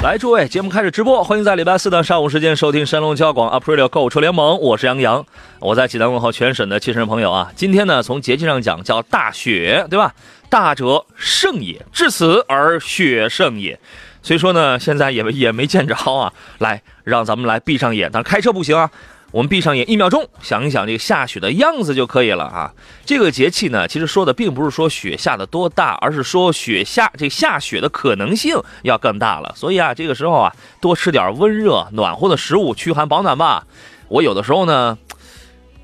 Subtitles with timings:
[0.00, 5.26] 来，诸位，节目开始直播，欢迎在礼拜四的上午时间收听山东交广 Aprilia 购车联盟，我是杨洋，
[5.58, 7.50] 我在济南问候全省的汽车朋友啊。
[7.56, 10.14] 今天呢，从节气上讲叫大雪，对吧？
[10.48, 13.76] 大者胜也，至此而雪胜也。
[14.22, 16.32] 所以说呢，现在也也没见着啊。
[16.58, 18.88] 来，让咱们来闭上眼，但是开车不行啊。
[19.30, 22.72] 我们闭上眼一秒钟，想一想这个下雪的样子就可以了啊。
[23.04, 29.52] 这个节气呢，其实说的并不是说雪下的多大，而是说雪下这下雪的可能性要更大了。
[29.54, 33.66] 所以啊，这个时候啊，多吃点温热暖和的食物，驱寒保暖吧。
[34.08, 34.96] 我有的时候呢，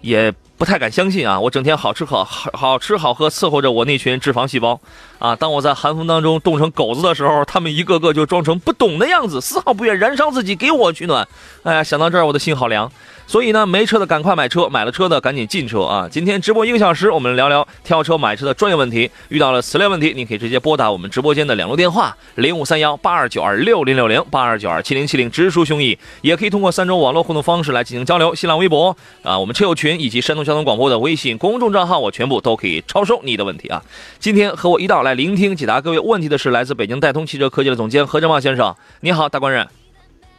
[0.01, 0.33] 也
[0.65, 4.81] 不太敢相信啊，我整天好吃好好好吃好喝伺候着我那群脂肪细胞
[5.19, 5.37] 啊。
[5.37, 11.29] 当我在寒风当中冻成狗子的时候，他们一个个就装成不懂的样子，丝毫不愿燃烧自己给我取暖。
[11.65, 12.91] 哎呀，想到这儿，我的心好凉。
[13.27, 16.07] 所以呢，没车的赶快买车，买了车的赶紧进车啊！
[16.11, 19.11] 今天直播一个小时，我们聊聊挑车买车的专业问题。
[19.31, 28.35] 遇到了此类问题，你可以直接拨打我们直播间的两路电话：零五三幺八二九二六零六零八二九二七零七零，直抒胸臆；也可以通过三种网络互动方式来进行交流。
[28.35, 33.83] 新浪微博啊，我们车友群以及山东小交通广播的微信公众账号，我全部都可以超收你的问题啊！
[34.21, 38.73] 今天和我一道来聆听解答各位问题的是来自北京戴通汽车科技的总监何正茂先生。
[39.01, 39.67] 你好，大官人。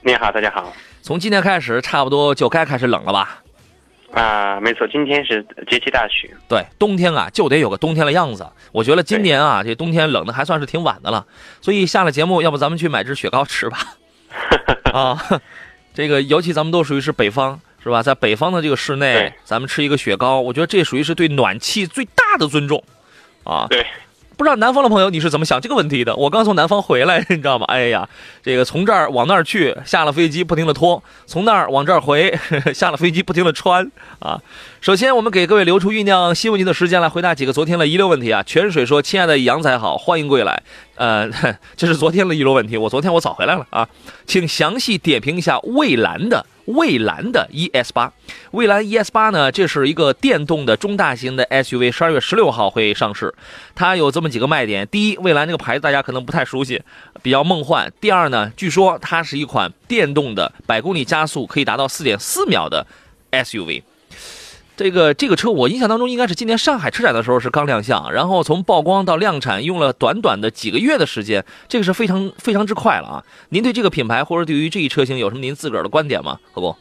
[0.03, 0.71] 你好，大家好。
[1.01, 3.43] 从今天开始，差不多就该开始冷了吧？
[4.13, 6.33] 啊，没错，今天是节气大雪。
[6.47, 8.47] 对，冬天啊，就得有个冬天的样子。
[8.71, 11.25] 我觉得今年啊，这冬天冷的还算是挺晚的了。
[11.59, 13.79] 所以下了节目，要不咱们去买支雪糕吃吧？
[14.93, 15.21] 啊，
[15.93, 18.01] 这个尤其咱们都属于是北方，是吧？
[18.01, 22.83] 在北方的这个室内，咱们吃一个雪糕，我觉得这属于是对暖气最大的尊重。
[23.43, 23.85] 啊，对。
[24.37, 26.13] 不知道南方的朋友你是怎么想这个问题的？
[26.13, 27.65] 我刚从南方回来，你知道吗？
[27.69, 28.09] 哎呀，
[28.43, 32.37] 这个从这儿往那儿去，下了飞机不停的脱；从那儿往这儿回，
[32.75, 34.41] 下了飞机不停的穿啊。
[34.81, 38.43] 首先，我们给各位留出酝酿新问题的时间来回答几个昨天的遗留问题啊。
[38.43, 40.61] 泉水说：“亲爱的杨仔好，欢迎归来。”
[40.97, 41.29] 呃，
[41.77, 43.87] 这是昨天的遗留问题，我昨天我早回来了啊，
[44.25, 46.45] 请详细点评一下蔚蓝的。
[46.65, 48.11] 蔚蓝的 ES 八，
[48.51, 49.51] 蔚蓝 ES 八呢？
[49.51, 53.33] 这是一个电动的中大型的 SUV，十二月十六号会上市。
[53.75, 56.81] 它有这么几个卖点：第一，蔚蓝这个牌子大家可能不太熟悉，
[57.21, 62.85] 比较梦幻；第二呢，据说它是一款电动的，百公里加速可以达到四点四秒的
[63.31, 63.83] SUV。
[64.77, 73.23] 这个这个车，我印象当中应该是今年上海车展的时候是刚亮相，然后从曝光到量产用了短短的几个月的时间，这个是非常非常之快了啊！
[73.49, 76.37] 您对这个品牌或者对于这一车型有什么您自个儿的观点吗？
[76.51, 76.75] 何不？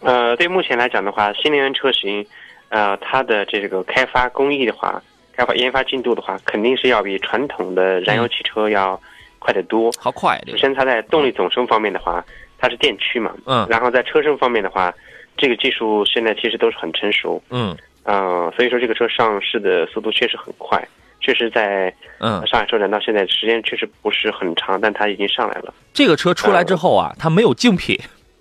[0.00, 2.26] 呃，对目前来讲的话，新能源车型，
[2.68, 5.02] 呃，它的这个开发工艺的话，
[5.34, 9.00] 开发研发进度的话，肯定是要比传统的燃油汽车要
[9.38, 9.90] 快得多。
[9.98, 10.38] 好快！
[10.48, 12.22] 首先，它在动力总成方面的话，
[12.58, 14.92] 它是电驱嘛，嗯，然后在车身方面的话。
[15.36, 20.86] 这个技术现在其实都是很成熟，嗯，啊，所以说这个车上市的速度确实很快，
[21.20, 25.74] 确实在嗯上海车展到现在时间确实不是很长，但它已经上来了。
[25.92, 27.98] 这个车出来之后啊，它没有竞品，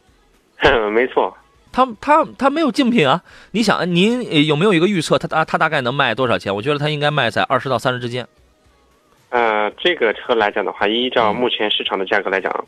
[0.91, 1.35] 没错，
[1.71, 3.23] 它它它没有竞品啊。
[3.51, 5.17] 你想，您有没有一个预测？
[5.17, 6.53] 它它它大概能卖多少钱？
[6.53, 8.27] 我觉得它应该卖在二十到三十之间。
[9.29, 12.65] 呃，这个车来讲的话，依照目前市场的价格来讲，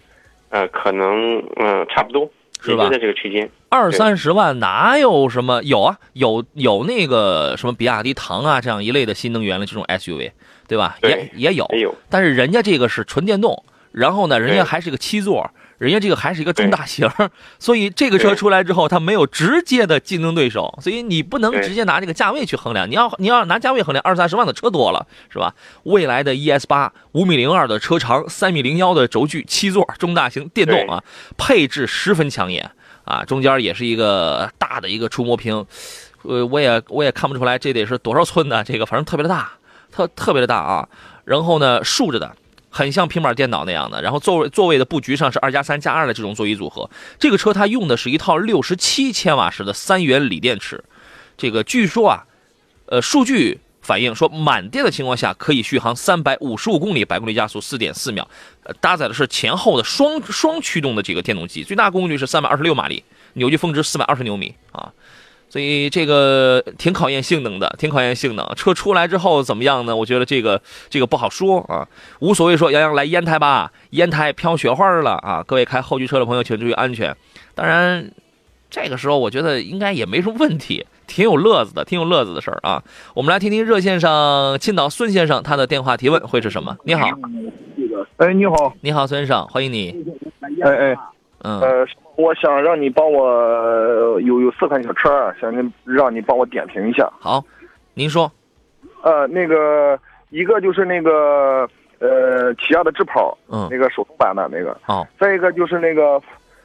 [0.49, 2.29] 呃，可能嗯差不多。
[2.63, 2.89] 是吧？
[2.89, 5.61] 在这个区间，二三十万哪有什么？
[5.63, 10.31] 有啊，有有那个什么比亚迪唐啊这样一类的新能源的这种 SUV，
[10.67, 10.97] 对吧？
[11.01, 11.93] 也也有，有。
[12.09, 15.51] 但是人家这个是纯电动，然后呢，人家还是个七座。
[15.83, 17.11] 人家这个还是一个中大型，
[17.59, 22.89] 所以这个车出来之后，它没有直接的竞争对手，所以你不能直接拿这个价位去衡量。
[22.89, 25.53] 你要你要拿价位衡量，二三十万的车多了，是吧？
[25.83, 31.03] 未来的 ES 八五米零二的车长，三米零幺的轴距，七座中大型电动啊，
[31.35, 32.71] 配置十分抢眼
[33.03, 35.65] 啊，中间也是一个大的一个触摸屏，
[36.21, 39.51] 呃，我也我也看不出来这得是多少寸的，这个反正特别的大，
[39.91, 40.87] 特特别的大啊。
[41.25, 42.33] 然后呢，竖着的。
[42.73, 46.89] 很像平板电脑那样的，然后座位座位的布局上是二加三加二的这种座椅组合。
[47.19, 50.83] 这个车它用的是一套六十七千瓦时的三元锂电池，
[51.37, 52.25] 这个据说啊，
[52.87, 58.27] 呃，数据反映说，满电的情况下可以续航三百五十五公里，百公里加速四点四秒。
[58.63, 63.03] 呃，搭载的是前后的双双驱动的这个电动机，最大功率是三百二十六马力，
[63.33, 64.91] 扭矩峰值四百二十牛米啊。
[65.53, 68.43] 所以这个挺考验性能的，挺考验性能。
[68.55, 69.95] 车出来之后怎么样呢？
[69.95, 70.59] 我觉得这个
[70.89, 71.87] 这个不好说啊，
[72.21, 72.57] 无所谓。
[72.57, 75.43] 说杨洋来烟台吧，烟台飘雪花了啊！
[75.45, 77.15] 各位开后驱车的朋友请注意安全。
[77.53, 78.11] 当然，
[78.71, 82.81] 这个时候我觉得应该也没什么问题，挺有乐子的，挺有乐子的事儿啊。
[83.13, 86.75] 我们来听听热线上青岛孙先生他的电话提问会是什么？
[86.83, 87.07] 你好，
[88.17, 90.03] 哎，你好，你好，孙先生，欢迎你。
[90.63, 90.95] 哎哎，
[91.43, 91.87] 嗯呃。
[92.15, 97.11] 我想让你帮我有有四款小车，想你让你帮我点评一下。
[97.19, 97.43] 好，
[97.95, 98.31] 您说。
[99.01, 99.99] 呃，那个
[100.29, 101.67] 一个就是那个
[101.97, 104.77] 呃起亚的智跑，嗯，那个手动版的那个。
[104.85, 105.03] 哦。
[105.19, 106.21] 再一个就是那个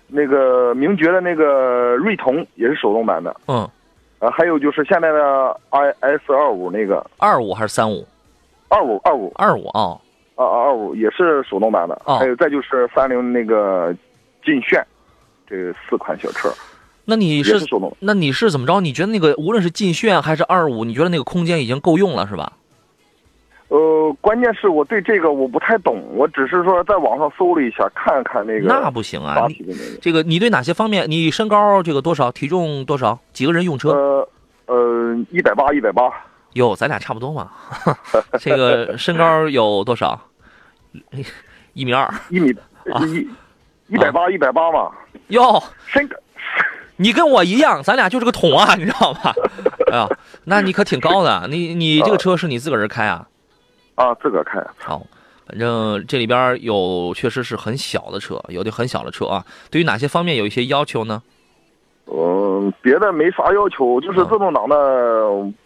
[0.06, 3.34] 那个名爵的那个锐腾，也是手动版的。
[3.46, 3.66] 嗯。
[4.18, 7.02] 呃，还有就是现在的 i s 二五那个。
[7.16, 8.06] 二五还是三五？
[8.68, 9.96] 二五二五二五啊。
[10.34, 11.98] 啊啊二五也是手动版的。
[12.04, 12.18] 哦。
[12.18, 13.94] 还有再就是三菱那个
[14.44, 14.84] 劲炫。
[15.50, 16.52] 这四款小车，
[17.06, 17.58] 那你是
[18.00, 18.82] 那你是怎么着？
[18.82, 22.52] 你觉得那个无论是劲炫还是二五，你觉得那个空间已经够用了是吧？
[23.68, 28.68] 呃，关键是我对这个我不太懂，我只是说在网上搜了一下，看看那个。
[28.68, 29.46] 那不行啊！
[30.02, 31.10] 这个你对哪些方面？
[31.10, 32.30] 你身高这个多少？
[32.30, 33.18] 体重多少？
[33.32, 33.90] 几个人用车？
[33.92, 34.28] 呃
[34.66, 36.10] 呃，一百八，一百八。
[36.52, 37.50] 哟，咱俩差不多嘛。
[38.38, 40.20] 这个身高有多少？
[41.72, 42.06] 一米二。
[42.28, 42.54] 一米
[43.06, 43.28] 一。
[43.88, 44.90] 一百八，一百八嘛。
[45.28, 46.16] 哟，身高，
[46.96, 49.34] 你跟我一样，咱俩就是个桶啊，你知道吧？
[49.90, 50.08] 哎呀，
[50.44, 51.46] 那你可挺高的。
[51.48, 53.26] 你你这个车是你自个儿开啊？
[53.94, 54.62] 啊，自个儿开。
[54.78, 55.02] 好，
[55.46, 59.44] 反正这里边有确实是很小的车，有的很小的车啊。
[59.70, 61.22] 对于哪些方面有一些要求呢？
[62.06, 64.76] 嗯，别的没啥要求，就是自动挡的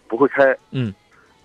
[0.07, 0.55] 不会开。
[0.71, 0.93] 嗯。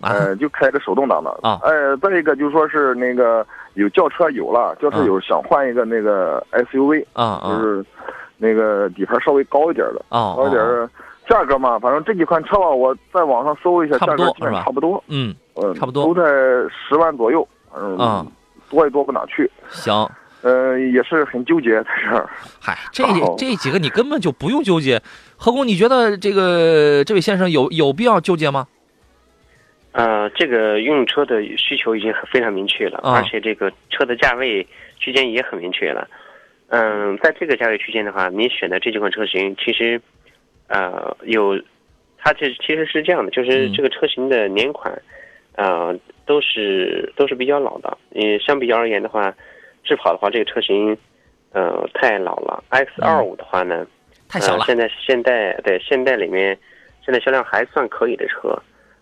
[0.01, 1.59] 呃，就开个手动挡的啊。
[1.63, 7.85] 哎，再一个就说是那个有轿车有了，轿车有想换一个那个 SUV 啊，就是
[8.37, 10.89] 那个底盘稍微高一点的啊，高一点，
[11.27, 16.23] 价格嘛，反正这几款车吧，我在网上搜一下，价格基本差不多，嗯嗯，差不多都在
[16.69, 18.25] 十万左右，嗯，
[18.69, 19.49] 多也多不哪去。
[19.69, 20.09] 行，
[20.41, 22.29] 呃，也是很纠结在这儿。
[22.59, 23.03] 嗨，这
[23.37, 25.01] 这几个你根本就不用纠结。
[25.37, 28.65] 何工，你觉得这个这位先生有有必要纠结吗？
[29.91, 34.65] 呃，这个用车的需求已经很非常明确了，而且这个车的价位
[34.99, 36.07] 区间也很明确了。
[36.67, 39.99] 嗯，在这个价位区间的话，你选的这几款车型，其实，
[40.67, 41.59] 呃，有，
[42.19, 44.93] 它这其实是这样的，就是这个车型的年款，
[45.55, 45.97] 呃，
[46.27, 47.97] 都是都是比较老的。
[48.11, 49.33] 你相比较而言的话，
[49.83, 50.95] 智跑的话，这个车型，
[51.51, 52.63] 呃，太老了。
[52.69, 53.87] X 二五的话呢，
[54.27, 54.63] 太小了。
[54.67, 56.55] 现在现代对现代里面，
[57.03, 58.55] 现在销量还算可以的车。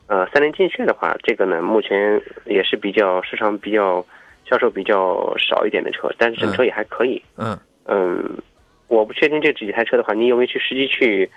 [0.07, 4.05] 呃，三菱劲炫的话，这个呢，目前也是比较市场比较
[4.49, 7.21] 销售比较少一点的车，但是整车也还可以。
[7.35, 8.37] 嗯嗯，
[8.87, 11.29] 我不确定这几台车的话，你有没有去实际去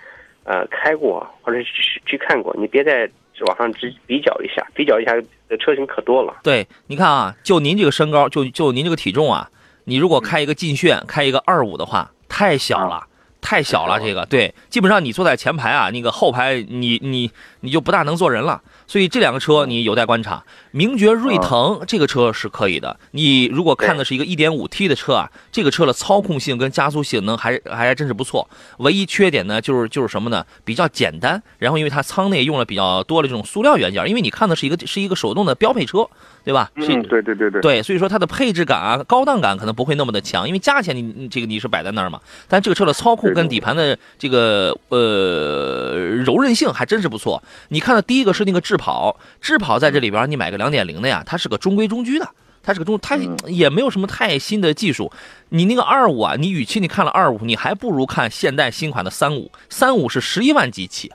[0.44, 2.54] 呃开过，或者是去去看过？
[2.56, 3.10] 你别在
[3.46, 5.14] 网上只比较一下，比较一下
[5.48, 6.36] 的车型可多了。
[6.44, 9.50] 对，你看啊，就您这个身高，就就您这个体重啊，
[9.84, 13.06] 你如果开一个劲炫，开一个二五的话，太小了。
[13.40, 20.44] 太小了，这个对，基本上你坐在前排啊，那个后排你你你就不大能坐人了，所以这两个车你有待观察。
[20.72, 28.48] 名爵锐腾这个车是可以的，你如果看的是一个 1.5T 的车啊，这个车的操控性跟加速性能还还真是不错。
[28.78, 30.46] 唯一缺点呢，就是就是什么呢？
[30.64, 36.08] 比较简单，然后因为它舱内用了比较多的这种塑料元件，因为你看的是一个是一个手动的标配车。
[36.42, 36.70] 对吧？
[36.76, 37.60] 嗯，对对对对。
[37.60, 42.20] 对，所以说它的配置感啊、高档感可能不会那么的强，因为价钱你这个你是摆在那儿嘛。
[42.48, 47.42] 但这个车的操控跟底盘的这个呃柔韧性还真是不错。
[47.68, 52.28] 你看的第一个是那个智跑，智跑在这里边你买个两点零的呀，它是个中规中矩的，
[52.62, 53.16] 它是个中，它
[53.46, 55.12] 也没有什么太新的技术。
[55.50, 61.12] 你那个二五啊，你与其你看了二五，你还不如看现代新款的三五，三五是十一万几起。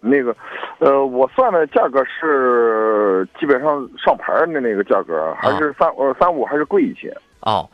[0.00, 0.36] 那个。
[0.78, 7.68] 呃，我算的价格是基本上上牌的那个价格，还是三呃三五还是贵一些哦。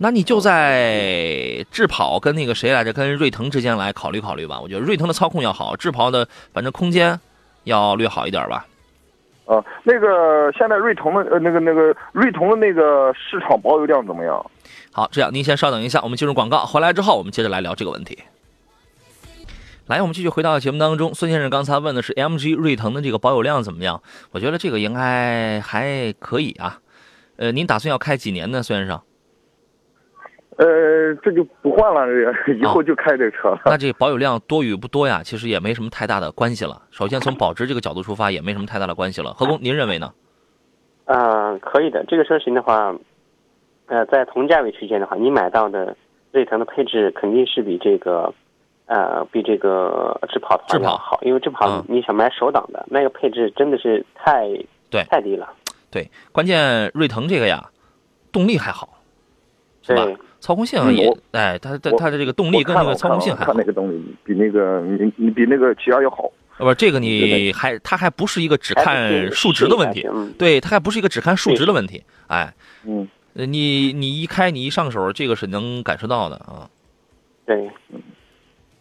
[0.00, 4.60] 那你就在智跑跟那个谁来着，跟瑞腾之间来考虑考虑吧。
[4.60, 7.18] 我觉得瑞腾的操控要好，智跑的反正空间
[7.64, 8.64] 要略好一点吧。
[9.46, 14.44] 啊，那个现在瑞腾的呃那个那个瑞腾的那个市场保有量怎么样？
[14.92, 18.18] 好，这样您先稍等一下，我们进入广告，回来之后我们接着来聊这个问题。
[19.88, 21.14] 来，我们继续回到节目当中。
[21.14, 24.02] 孙先生刚才问的是 MG 锐腾的这个保有量怎么样？
[24.32, 26.78] 我觉得这个应该还可以啊。
[27.38, 29.00] 呃，您打算要开几年呢，孙先生？
[30.58, 33.62] 呃，这就不换了，这个以后就开这车了。
[33.64, 35.22] 那这保有量多与不多呀？
[35.24, 36.82] 其实也没什么太大的关系了。
[36.90, 39.32] 首先从保值这个角度出发，也没什么太大的关系了。
[39.32, 40.12] 何工，您认为呢？
[41.06, 42.04] 嗯，可以的。
[42.06, 42.94] 这个车型的话，
[43.86, 45.96] 呃，在同价位区间的话，你买到的
[46.32, 48.34] 瑞腾的配置肯定是比这个，
[48.88, 51.20] 呃，比这个智跑团要好。
[51.22, 54.48] 因为智跑你想买手挡的那个配置真的是太
[54.90, 55.48] 对太低了。
[55.90, 57.70] 对，关键瑞腾这个呀，
[58.32, 58.98] 动力还好，
[59.82, 60.06] 是吧？
[60.40, 66.30] 操控性也，哎，它它它的这个动力跟那个操控性还，看那个动力比那个你你比那个起亚要好。
[66.58, 72.52] 不，这个你还它还不是一个只看数值的问题，对，它还不是一个只看数值的问题，哎，
[72.84, 76.68] 嗯，你你一开你一上手，这个是能感受到的啊。
[77.46, 77.70] 对，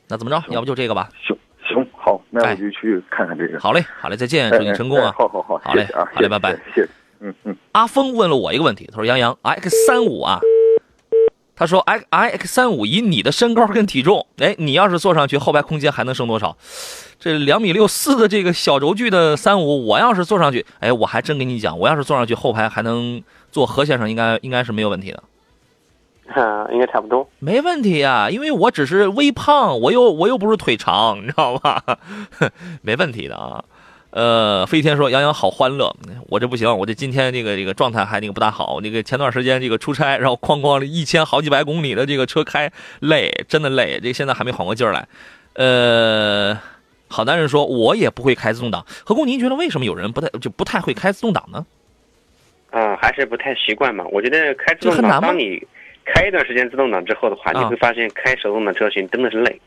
[0.08, 0.44] 那怎么着？
[0.50, 1.10] 要不就这个吧。
[1.26, 1.38] 行
[1.68, 3.60] 行，好，那我就去看看这个。
[3.60, 5.14] 好嘞，好嘞，再见，祝你成功啊！
[5.18, 6.90] 好好好，好嘞啊，好嘞，拜拜，谢谢。
[7.20, 7.58] 嗯嗯。
[7.74, 10.40] 阿峰问了我一个问题，他说：“杨洋，X 三五啊。”
[11.60, 16.56] 他说：“i i x 三五以你的身高跟体重，哎，你要是坐上去，后排空间还能剩多少？
[17.20, 25.24] 这两米六四的这个小轴距的三五，我要是坐上去，哎，我还真跟你讲，我要是坐上去，后排还能坐何先生，应该应该是没有问题的。
[26.34, 31.84] 啊， 应该差不多，没问题呀，因为我只是微胖，我又我又不是腿长，你知道吧？
[32.82, 33.64] 没问题的啊。”
[34.10, 35.94] 呃，飞天说：“杨洋好欢乐，
[36.30, 38.80] 我这不行，我这今天这个这个状态还那个不大好。
[38.82, 44.00] 那个前段时间这个出差，然后哐哐一千好几百公里的这个车开，累，真的累。
[44.02, 45.08] 这现在还没缓过劲儿来。
[45.54, 46.58] 呃，
[47.10, 48.84] 好男人说，我也不会开自动挡。
[49.06, 51.66] 何工，您觉得为什么有人不太就不太会开自动挡呢？
[52.72, 54.06] 嗯，还是不太习惯嘛。
[54.12, 55.62] 我觉得开自动挡，当你
[56.14, 59.62] 开一段时间自动挡之后的话，你会发现开手动挡车型真的是累。”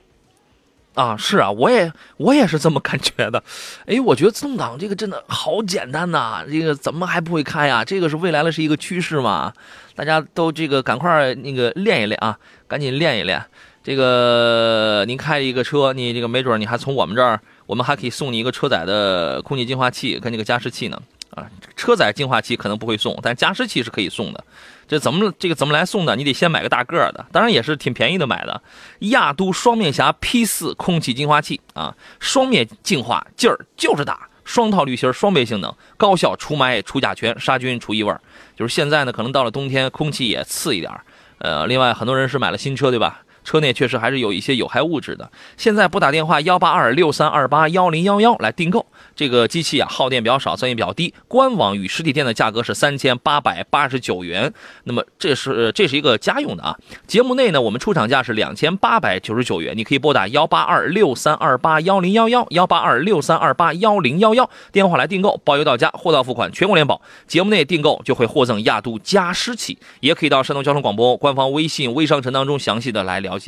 [0.94, 3.40] 啊，是啊，我也我也是这么感觉的，
[3.86, 7.84] 哎，我觉得自动挡这个真的好简单呐，这个怎么还不会开呀？
[7.84, 9.52] 这个是未来的是一个趋势嘛，
[9.94, 13.40] 大家都这个赶快那个练一练啊，赶紧练一练。
[13.84, 21.00] 这个您开一个车，你这个没准你还从我们这儿，我们还可以送你一个车载的空气净化器跟那个加湿器呢。
[21.30, 24.44] 啊，车载净化器可能不会送，但加湿器是可以送的。
[24.90, 26.16] 这怎么这个怎么来送的？
[26.16, 28.60] 你得先买个大个的，当然也是挺便宜的买的。
[28.98, 38.12] 亚都双面侠 P 四空气净化器啊，双面净化劲儿就是大，双套滤芯，双倍性能，高效除霾、除甲醛、杀菌、除异味。
[38.56, 40.92] 就是现在呢，可能到了冬天，空气也次一点
[41.38, 43.22] 呃，另外很多人是买了新车，对吧？
[43.50, 45.28] 车内确实还是有一些有害物质的。
[45.56, 51.12] 现在拨打电话幺八二六三二八幺零幺幺来订购这个机器啊，耗电比较少，噪音比较低。
[51.26, 54.52] 官网与实体店的价格是三千八百八十九元。
[54.84, 56.76] 那么这是这是一个家用的啊。
[57.08, 59.76] 节目内呢，我们出厂价是两千八百九十九元。
[59.76, 67.02] 你可以拨打幺八二六三二八幺零幺幺幺八二六三二八幺零幺幺电话来订购，包邮到家，货到付款，全国联保。
[67.26, 73.39] 节目内订购就会获赠亚都加湿器，也可以到山东交通广播官方微信微商城当中详细的来了解。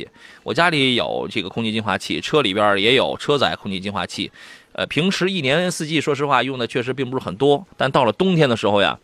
[0.43, 4.31] 我家里有这个空气净化器，车里边也有车载空气净化器。
[4.71, 7.63] 呃，平时一年四季，说实话用的确实并不是很多。
[7.77, 8.97] 但到了冬天的时候呀，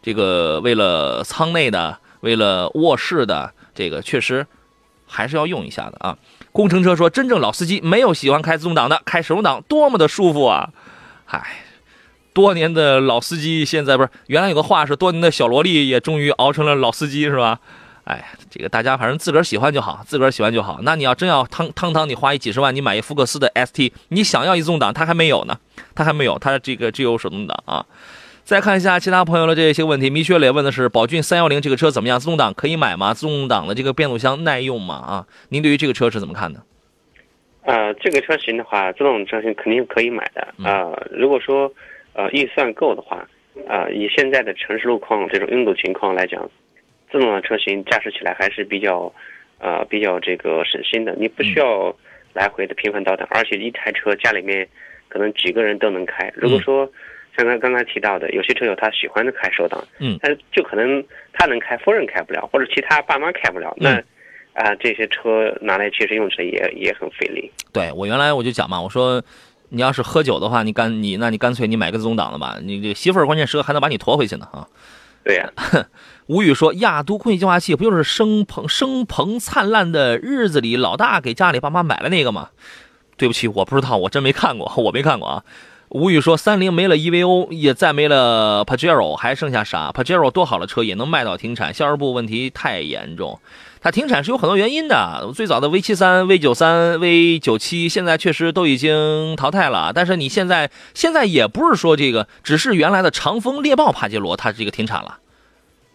[0.00, 4.46] 这个为了舱内的，为了卧室的，这个确实
[5.06, 6.16] 还是要用一下的啊。
[6.52, 10.70] 工程车说，真正老司机没有喜欢开自动挡的，开手动挡多么的舒服啊！
[11.26, 11.64] 嗨，
[12.32, 17.60] 多年的老司机现在不是原来有个话是，多年的小萝莉也终于熬成了老司机，是吧？
[18.10, 20.80] 哎，这个大家反正自个儿喜欢就好，自个儿喜欢就好。
[20.82, 25.56] 那你要真要汤汤汤，你花一几十万，你买一福克斯的 ST，你想要一自动挡，它还没有呢，
[25.94, 27.86] 它还没有，它这个只有手动挡啊。
[28.42, 32.18] 再看一下其他朋友的这些问题，米雪磊问的是宝骏三幺零这个车怎么样？
[32.18, 33.14] 自动挡可以买吗？
[33.14, 34.94] 自动挡的这个变速箱耐用吗？
[34.96, 36.60] 啊，您对于这个车是怎么看的？
[37.62, 40.90] 呃，这个车型的话，自动车型肯定可以买的啊。
[41.12, 41.72] 如果说
[42.14, 43.18] 呃预算够的话，
[43.68, 46.42] 啊，以现在的城市路况这种拥堵情况来讲。
[47.10, 49.12] 自动挡车型驾驶起来还是比较，
[49.58, 51.14] 呃，比较这个省心的。
[51.18, 51.94] 你不需要
[52.32, 54.66] 来回的频繁倒档，而且一台车家里面
[55.08, 56.32] 可能几个人都能开。
[56.36, 56.90] 如果说
[57.36, 61.02] 像刚刚才提到的，有些车友他喜欢的开手挡，嗯，但是就可能
[61.32, 64.02] 他能开，夫人开不了，或者其他爸妈开不了，那
[64.52, 67.50] 啊，这些车拿来其实用起来也也很费力。
[67.72, 69.22] 对我原来我就讲嘛，我说
[69.68, 74.66] 你要是喝酒的话，你干你那你干脆你买个自动挡的吧，你这媳妇儿关键时刻还能把你驮回去呢啊。
[75.24, 75.50] 对呀。
[76.30, 82.50] 吴宇说：“亚都空气净化器不就是生鹏生鹏灿烂的日子里老大给家里爸妈买了那个吗？”
[83.18, 85.42] 对不起，我不知道，我真没看过，我没看过啊。
[85.88, 93.40] 吴宇说：“三菱没了 EVO，也再没了 Pajero，还剩下啥？Pajero 多好的车也能卖到停产，销售部问题太严重。
[93.80, 95.32] 它停产是有很多原因的。
[95.34, 99.90] 最早的 V 七三、V 九三、V 九七，现在确实都已经淘汰了。
[99.92, 105.18] 但是你现在现在也不是说这个，只是原来的长风猎豹帕杰罗它这个停产了。”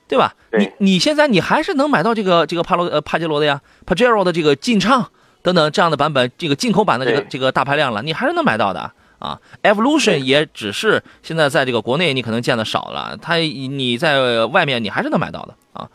[0.08, 0.34] 对吧？
[0.58, 5.10] 你你现在你还是能买到这个这个帕罗呃帕杰罗的呀，，Pajero 的这个劲畅
[5.42, 9.40] 等等这样的版本，这个进口版的这个这个大排量了，你还是能买到的啊。
[9.64, 15.90] Evolution 也只是现在在这个国内你可能见的少了，它你在外面你还是能买到的啊。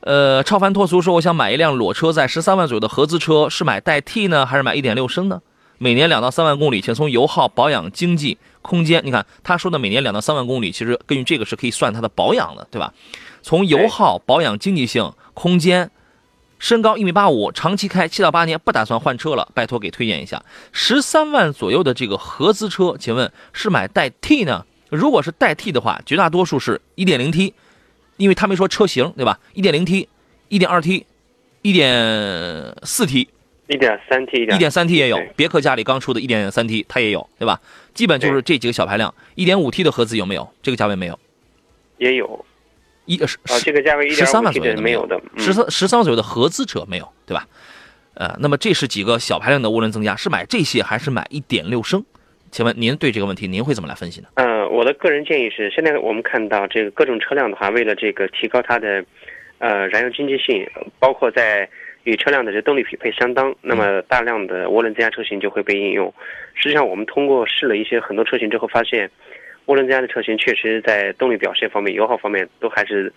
[0.00, 5.40] 呃，超凡脱俗说我想买一辆裸车，在十三万左右的合资车，是买代替呢，还是买一点六升呢？
[5.78, 12.92] 每年两到三万公里，且从油耗、保养、经济、空间，你看他说的每年两到三万公里，其实根据这个是可以算它的保养的，对吧？
[13.48, 15.90] 从油耗、保养、经济性、空间，
[16.58, 20.44] 身高一米八五，长期开七到八年，不打算换车了，拜托给推荐一下。
[20.70, 24.66] 十三万左右的这个合资车，请问是买代 T 呢？
[24.90, 27.54] 如果是代 T 的话，绝大多数是一点零 T，
[28.18, 29.40] 因为他没说车型，对吧？
[29.54, 30.10] 一点零 T、
[30.48, 31.06] 一点二 T、
[31.62, 33.30] 一点四 T、
[33.68, 35.18] 一点三 T、一点三 T 也有。
[35.36, 37.58] 别克家里刚出的一点三 T，它也有，对吧？
[37.94, 39.14] 基本就是这几个小排量。
[39.36, 40.46] 一点五 T 的合资有没有？
[40.62, 41.18] 这个价位没有？
[41.96, 42.44] 也有。
[43.08, 47.48] 一十啊，这个价位十三万左右的没有的，十三十三万左右的合资车没有，对吧？
[48.12, 52.04] 呃，那么这是几个小排量的涡轮增压，是买这些还是买一点六升？
[52.50, 54.28] 请问您对这个问题您会怎么来分析呢？
[54.34, 59.02] 呃，我的个人建议是，现在我们看到这个各种车辆的话，为了这个提高它的
[59.58, 61.66] 呃燃油经济性，包括在
[62.04, 66.12] 与车辆的这动力匹配相当，那么大量的涡轮增压车型就会被应用。
[66.54, 69.10] 实际上，我们通过试了一些很多车型之后发现。
[69.68, 73.12] 涡轮增压的车型确实在动力表现方面、油耗方面都还是，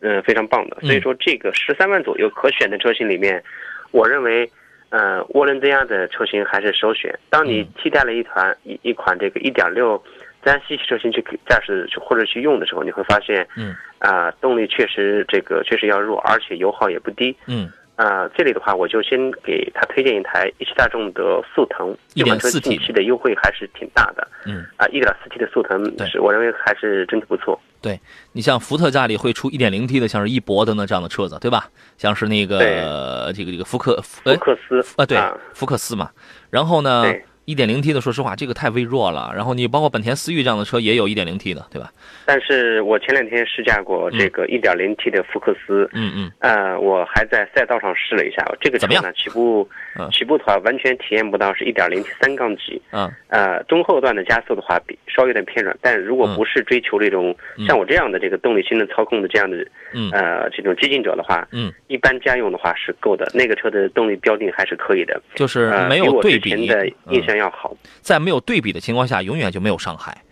[0.00, 0.78] 嗯，非常棒的。
[0.80, 3.42] 所以说，这个十三万左右可选的车型里面，
[3.90, 4.50] 我认为，
[4.88, 7.16] 呃，涡轮增压的车型还是首选。
[7.28, 10.02] 当你替代了一团一一款这个一点六
[10.42, 17.70] 自然吸气车型去驾驶或者去用的时候，你会发现，嗯，啊，动力确实这个确实要弱，而且油耗也不低，嗯。
[18.00, 24.26] 啊，这里的话，我就先给他推荐一台一汽大众的速腾，这款车近期的优惠还是挺大的。
[24.46, 27.60] 嗯，啊，一点四 T 的速腾，是我认为还是真的不错。
[27.82, 28.00] 对
[28.32, 31.68] 你像福特家里会出一点零 T 的，像是翼博等等这样的车子，对吧？
[31.98, 35.18] 像是那个这个这个福克福克斯啊，对，
[35.52, 36.10] 福克斯嘛。
[36.48, 37.04] 然后呢？
[37.50, 39.32] 一点零 T 的，说实话，这个太微弱了。
[39.34, 41.90] 然后你包括本田思域这样的车也有一点零 T 的，对吧？
[42.24, 49.68] 但是我前两天试驾过这个一点零 T 的福克斯，嗯嗯，呃，我还在赛道上试了一下，这个车呢起步
[50.12, 57.34] 起步的话完全体验不到是一点零 T 三缸机，嗯，呃，中后段的加速的话比稍微有点偏软，但如果不是追求这种
[57.66, 68.20] 像我这样的这个动力性能操控的这样的，嗯，呃，这种激进者的话，嗯，一般家用的话是够的，那个车的动力标定还是可以的，就是没有对比的印象要好，在。
[68.20, 70.22] 没有对比的情况下，永远就没有伤害。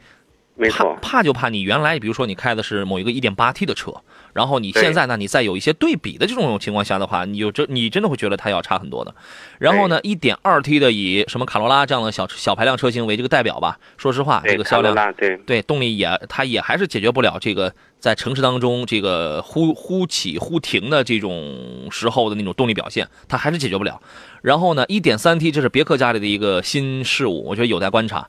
[0.55, 3.93] 没错，怕就怕你原来，比如说你开的是某一个 1.8T 的车，
[4.33, 9.15] 然后你现在呢，你再有一些对比的这种情况下的话，你就真你真的会觉得它要差很多的。
[9.59, 24.01] 然后呢，1.2T 的以什么卡罗拉这样的小小排量车型为这个代表吧，说实话，这个销量对对动力也它也还是解决不了这个在城市当中这个忽忽起忽停的这种时候的那种动力表现，它还是解决不了。
[24.43, 28.29] 然后呢，1.3T 这是别克家里的一个新事物，我觉得有待观察。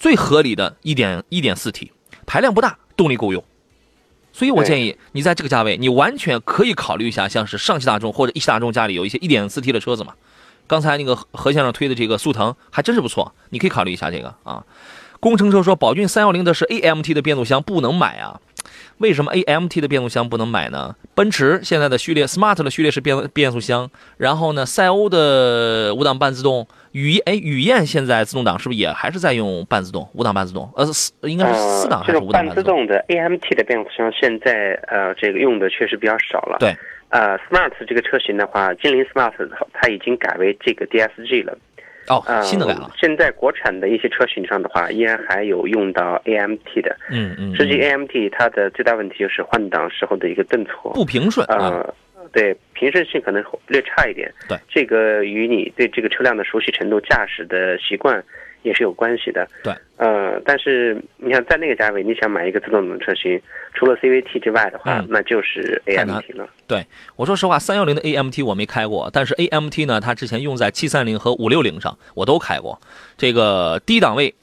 [0.00, 1.92] 最合理的一点一点四 T，
[2.24, 3.42] 排量不大，动力够用，
[4.38, 10.14] 所以我建议你在这个价位，你完全可以考虑一下，像是上汽大众或者一汽大众家里有一些一点四 T 的车子嘛。
[10.68, 14.64] 刚才那个何先生推的这个速腾还真是不错，你可以考虑一下这个啊。
[15.18, 18.40] 工程车说宝骏三幺零的是 AMT 的变速箱不能买啊。
[18.98, 20.94] 为什么 AMT 的变速箱不能买呢？
[21.14, 30.70] 奔驰现在的序列 Smart 的序列是变变速箱，然后呢，赛欧的五档半自动，雨哎雨燕现在自动挡是不是也还是在用半自动五档半自动？
[30.76, 36.56] 呃，四应该是四档还是五档半自动的 AMT 的变速箱现在呃这个用的确实比较少了。
[36.60, 36.76] 对，
[37.10, 39.32] 呃，Smart 这个车型的话，精灵 Smart
[39.72, 41.56] 它已经改为这个 DSG 了。
[42.08, 42.90] 哦，新的改了。
[42.98, 46.96] 现在国产的一些车型上的话，依然还有用到 AMT 的。
[47.10, 47.54] 嗯嗯。
[47.54, 51.46] 实际 AMT 它的最大问题就是换挡时候的一个顿挫不平顺。
[51.46, 51.94] 呃，
[52.32, 54.32] 对，平顺性可能略差一点。
[54.48, 58.22] 对，这个与你对这个车辆的熟悉程度、驾驶的习惯。
[58.62, 63.40] 也是有关系的，对，呃，但是你想在那个价位，你想买一个自动挡车型，
[63.72, 66.48] 除了 CVT 之外的话，那就是 AMT 了。
[66.66, 66.84] 对，
[67.16, 72.80] 我说实话，三幺零的 AMT 我没开过，但是 AMT 呢，它之前用在七三零和五六零上，我都开过。
[73.16, 74.34] 这个低档位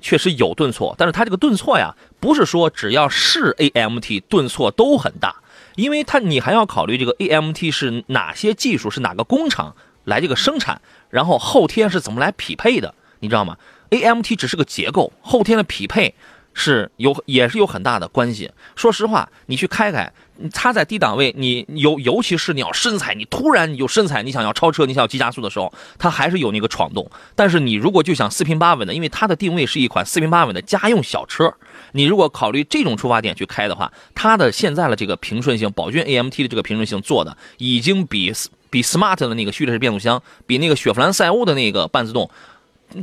[0.00, 5.34] 确实有顿挫，但是它这个顿挫呀，不是说只要是 AMT 顿挫都很大，
[5.74, 9.74] 因为它你还要考虑这个 AMT 是哪些技术，是哪个工厂
[10.04, 12.94] 来这个生产，然后后天是怎么来匹配的。
[13.20, 13.56] 你知道吗
[13.90, 16.14] ？AMT 只是个结构，后天的匹配
[16.54, 18.50] 是有也是有很大的关系。
[18.74, 20.12] 说实话，你去开开，
[20.52, 27.08] 它在低档位，你尤尤其是你要深踩，你突然有深踩，你想要超车，你想要急加速的时候，它还是有那个闯动。
[27.34, 31.52] 但是你如果就想四平八稳的，因为它的定位是一款四平八稳的家用小车，
[31.92, 38.32] 你如果考虑这种出发点去开的话，它的现在的这个平顺性，宝骏 AMT 的这个平顺性做的已经比
[38.70, 42.30] 比 Smart 的那个序列式变速箱，比那个雪佛兰赛欧的那个半自动，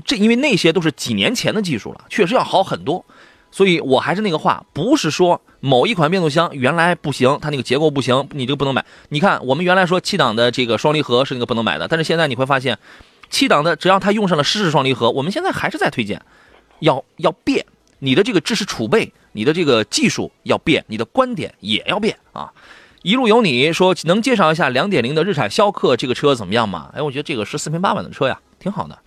[0.05, 3.05] 这因为那些都是几年前的技术了，确实要好很多。
[3.51, 8.83] 所以我还是那个话，不是说某一款变速箱原来不行，它那个结构不行，你就不能买。
[9.09, 12.79] 你看，我们原来说七档的这个双离合是那个不能买的，但是现在你会发现，
[13.29, 16.19] 七档的只要它用上了湿式双离合，我们现在还是在推荐，
[16.79, 17.63] 要要变，
[17.99, 22.51] 你的这个知识储备，你的这个技术要变，你的观点也要变啊。
[23.03, 26.89] 一路有你说能介绍一下两点零的日产逍客这个车怎么样吗？
[26.95, 28.97] 哎，我觉得这个是四平八稳的车呀，挺好的。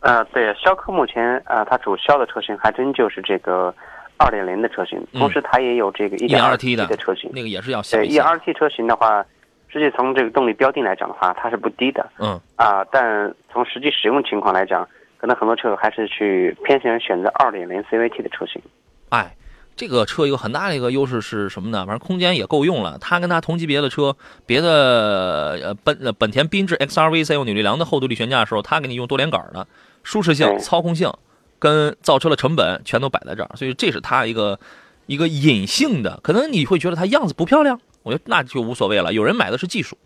[0.00, 3.74] 呃，对，逍客目前呃，它主销的车型还真就是这个
[4.16, 9.24] 二点零的车型，同时它也有这个一点二 T 的车型，那个也是要对，一点二 T 车型的话，
[9.68, 18.62] 实际从这个动力标定来讲的话，它是不低的，嗯啊，但从实际使用情况来讲，可能很多车友还是去偏向于选择二点零 CVT 的车型。
[19.08, 19.34] 哎，
[19.74, 21.84] 这个车有很大的一个优势是什么呢？
[21.86, 29.66] 反正空间也够用了，它跟它同级别的车，别的呃本本田缤智 XRV 在用扭力梁的后独立悬架的时候，它给你用多连杆的。
[30.08, 31.12] 舒适性、操控性，
[31.58, 34.58] 跟造车的成本全都摆在这儿，所以这是它一个
[35.04, 36.18] 一个隐性的。
[36.22, 39.12] 可能你会觉得它样子不漂亮，我觉得那就无所谓了。
[39.12, 39.98] 有人买的是技术，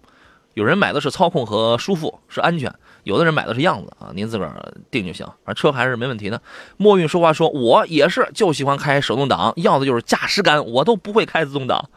[0.54, 2.68] 有人买的是操控和舒服，是安全；
[3.04, 5.24] 有的人买的是样子啊，您自个儿定就行。
[5.44, 6.42] 反正车还是没问题的。
[6.78, 11.88] 墨韵说话说，我也是就喜欢开手动挡，要的就是驾驶感，我都不会开自动挡。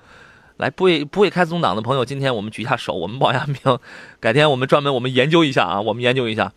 [0.58, 3.80] 来，不会不会开自动挡的朋友，今天我们举一下手，我们报一下名，
[4.20, 6.54] 改天我们专门我们研究一下啊，我们研究一下。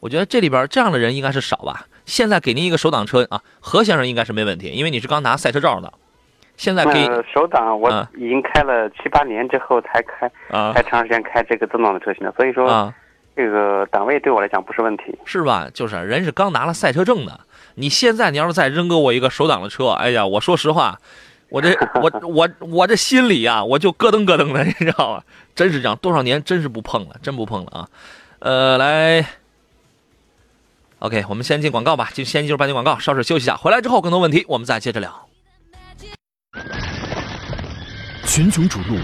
[0.00, 1.86] 我觉得这里边这样的人应该是少吧。
[2.06, 5.92] 现在给您一个手挡车啊，何先生应该是没问题，因为你是刚拿赛车照的。
[6.56, 10.28] 现在给手挡，我已经开了七八年之后才开，
[10.72, 12.92] 才长时间开这个自动挡的车型的，所以说
[13.36, 15.68] 这个档位对我来讲不是问题，是吧？
[15.72, 17.38] 就是人是刚拿了赛车证的，
[17.76, 20.98] 你现在你要是再扔给我一个手挡的车，哎呀，我说实话，
[21.48, 21.70] 我这
[22.02, 25.22] 我我我这心里啊，我就咯噔咯噔的，你知道吧？
[25.54, 27.88] 真是这样，多少年真是不碰了，真不碰了啊。
[28.40, 29.24] 呃，来。
[31.00, 35.28] OK，我们先进广告吧，就先进入半点广告，稍事休息一下，回来之后更多问题我们再接着聊。
[38.26, 38.98] 群雄逐鹿，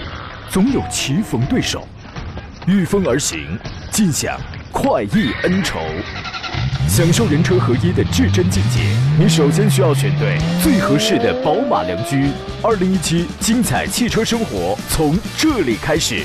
[0.50, 1.86] 总有棋逢对手，
[2.66, 3.56] 御风而行，
[3.92, 4.40] 尽享
[4.72, 5.78] 快意恩仇，
[6.88, 8.80] 享受人车合一的至臻境界。
[9.16, 12.28] 你首先需要选对最合适的宝马良驹。
[12.60, 16.24] 二零一七精彩汽车生活从这里开始。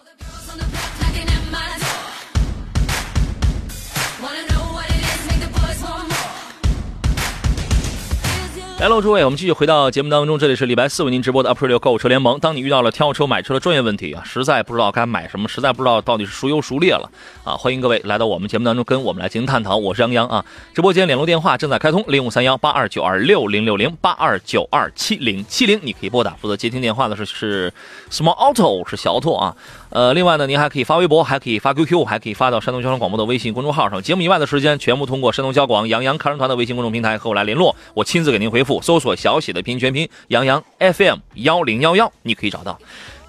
[8.81, 10.39] 来喽，诸位，我们继续回到节目当中。
[10.39, 12.39] 这里是礼拜四为您直播的 April 购车联盟。
[12.39, 17.07] 当你遇到了挑车买车的专业问题啊，实在不知道该买什么，实在不知道到底是孰优孰劣了
[17.43, 19.77] 啊，欢迎各位来到我们节目当中，跟我们来进行探讨。
[19.77, 26.31] 我是杨洋啊，直播间联络电话正在开通，零五三幺八二九二六零六零八二九二七零七零，你可以拨打。
[26.31, 27.71] 负责接听电话的是是
[28.09, 29.55] Small Auto，是小奥拓啊。
[29.91, 34.01] 呃，另外呢，您还可以发微博，还可以发 QQ，还可以发到山东交通广播的微信公众号上。
[34.01, 38.81] 节目以外的时间，全部通过山东交广杨洋看人团的微信公众平台和我来联络，我亲自给您回复。
[38.81, 42.79] 搜索小写的拼音全拼杨洋 FM 幺零幺幺，你可以找到。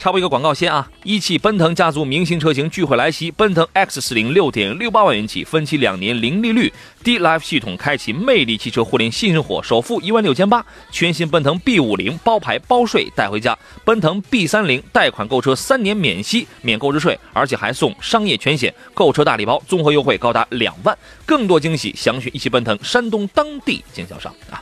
[0.02, 0.90] 插播一个广告先啊！
[1.04, 6.72] 一汽奔腾家族明星车型聚会来袭，奔腾 X 四零六点六八万元起，分期两年零利率
[7.04, 24.60] ，D Life 系统开启魅力汽车互联新生活，首付一万六千八，全新奔腾 B 五零包牌包税带回家，奔腾 B 三零贷款购车三年免息免购置税，而且还送商业全险购车大礼包，综合优惠高达两万，更多惊喜详询一汽奔腾山东当地经销商啊！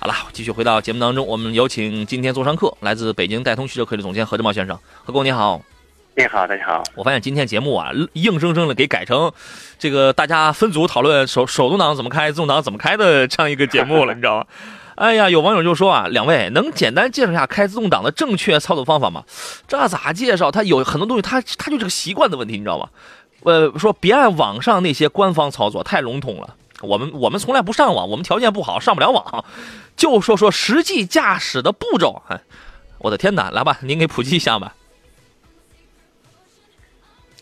[0.00, 4.78] 好了，继续回到节目当中，我们有请今天座上客，来自北京戴通汽车科技总监何志茂先生。
[5.04, 5.60] 何工你好，
[6.14, 6.84] 你好，大家好。
[6.94, 9.32] 我发现今天节目啊，硬生生的给改成
[9.76, 14.46] 这个大家分组讨论手手动挡怎么开，自动挡怎么开的这样一个节目了，你知道吗？
[14.94, 19.24] 哎呀，有网友就说啊，两位能简单介绍一下开自动挡的正确操作方法吗？
[19.66, 20.48] 这咋介绍？
[20.52, 22.88] 他有很多东西，他他就是个习惯的问题，你知道吗？
[23.42, 26.54] 呃，说别按网上那些官方操作，太笼统了。
[26.82, 29.44] 我们我们从来不上网，我们条件不好，上不了网。
[29.96, 32.40] 就说说实际驾驶的步骤，哎，
[32.98, 33.50] 我的天哪！
[33.50, 34.74] 来吧，您给普及一下吧。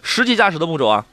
[0.02, 1.04] 实际驾驶的步骤啊，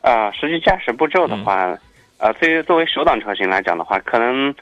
[0.00, 1.78] 啊，实际驾驶步骤的话，
[2.18, 4.54] 呃，对于作为手挡车型来讲的话，可能，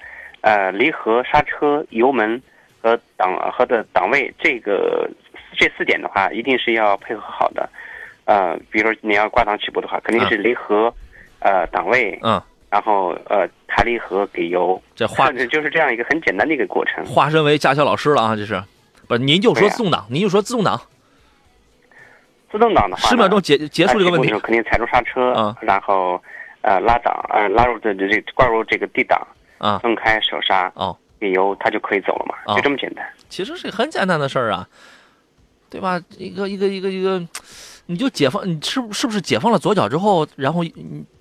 [0.43, 2.43] 呃，离合、刹车、油门
[2.83, 5.09] 和档和的档位，这个
[5.57, 7.69] 这四点的话，一定是要配合好的。
[8.25, 10.93] 呃，比如说你要挂档起步的话，肯定是离合，
[11.45, 17.05] 呃，档位，嗯，然后呃，抬离合给油，这化就是这样一个很简单的一个过程。
[17.05, 18.63] 化身为驾校老师了啊，这是，
[19.09, 20.81] 不是您就说自动挡，您就说自动挡。
[22.51, 26.23] 自动挡的话，十秒钟结结束这个问题，肯定踩住刹车，嗯，然后
[26.61, 29.27] 呃拉档，呃拉入这这挂入这个 D 档，
[29.59, 33.05] 啊，松开手刹，哦，给油，它就可以走了嘛，就这么简单。
[33.29, 34.69] 其实是很简单的事儿啊，
[35.69, 36.01] 对吧？
[36.19, 37.21] 一个一个一个一个。
[37.87, 40.65] 你就解放，你是是不是解放了左脚之后，然后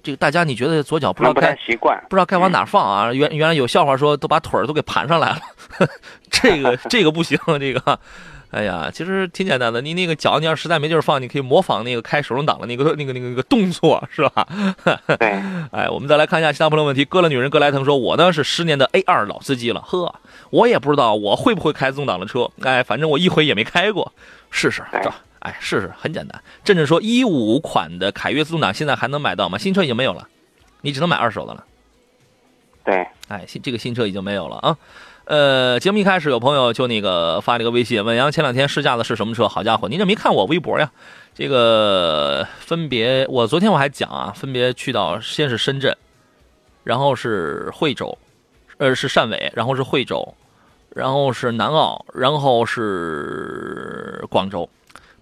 [0.03, 3.11] 这个大家你觉得左脚不知道该习惯，不知道该往哪放啊？
[3.13, 5.39] 原原来有笑话说都把腿儿都给盘上来了，
[6.29, 7.99] 这个这个不行，这个，
[8.51, 9.81] 哎呀，其实挺简单的。
[9.81, 14.47] 你那个脚你要实在没地儿放，你可以模仿那个开手动挡的那个 那个那个那个动作，是吧？
[15.19, 15.41] 对。
[15.71, 17.03] 哎，我们再来看一下其他朋友问题。
[17.05, 20.13] 哥了女人哥莱腾说，我呢是十年的 A 二老司机了，呵，
[20.51, 24.11] 我也不知道我会不会开自动挡的车，哎，反正我一回也没开过，
[24.51, 25.15] 试试是吧？
[25.41, 26.41] 哎，试试很简单。
[26.63, 29.57] 振振说，一五款的凯越自动挡现在还能买到吗？
[29.57, 30.27] 新车已经没有了，
[30.81, 31.65] 你只能买二手的了。
[32.83, 34.77] 对，哎，新这个新车已经没有了啊。
[35.25, 39.47] 呃，节目一开始有朋友就那个发了个微信，问杨前两天试驾的是什么车？
[39.47, 40.91] 好家伙，您这没看我微博呀？
[41.33, 45.95] 这个分别，我昨天我还讲啊，分别去到先是深圳，
[46.83, 48.17] 然后是惠州，
[48.77, 50.35] 呃是汕尾，然后是惠州，
[50.89, 54.69] 然后是南澳，然后是广州。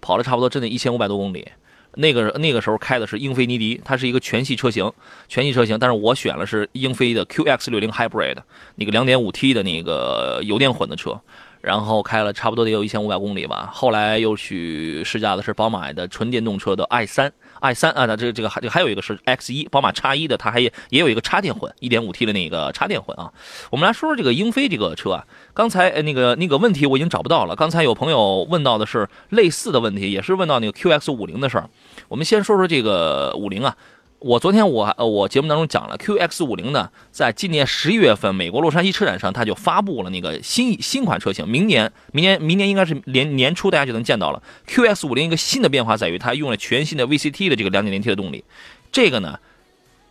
[0.00, 1.46] 跑了差不多真的一千五百多公里，
[1.94, 4.92] 那个那个时候开的是英菲尼迪，它是一个全系车型，
[5.28, 8.36] 全系车型，但是我选了是英菲的 QX 六零 Hybrid
[8.76, 11.20] 那个两点五 T 的那个油电混的车。
[11.62, 23.32] 然后开了差不多得有一千五百公里吧，后来又去试驾的是宝马的纯电动车的 i 三 i 三啊，那这个这个还还有一个是 X 一，宝马 X 一的，它还也也有一个插电混，一点五 T 的那个插电混啊。
[23.70, 31.68] 我们来说说这个英菲这个车啊，刚才那个那个问题我已经找不到了，刚才有朋友问到的是类似的问题，也是问到那个 QX 五零的事儿。
[32.08, 33.76] 我们先说说这个五零啊。
[34.20, 41.48] 我昨天我呃我节目当中讲了，QX 五零呢，在今年十一月份美国洛杉矶车展上，它就发布了那个新新款车型。
[41.48, 44.42] 明年明年明年应该是年年初，大家就能见到了。
[44.68, 48.44] QX 五零一个新的变化在于，它用了全新的 VCT 的这个两点零 T 的动力。
[48.92, 49.38] 这个呢，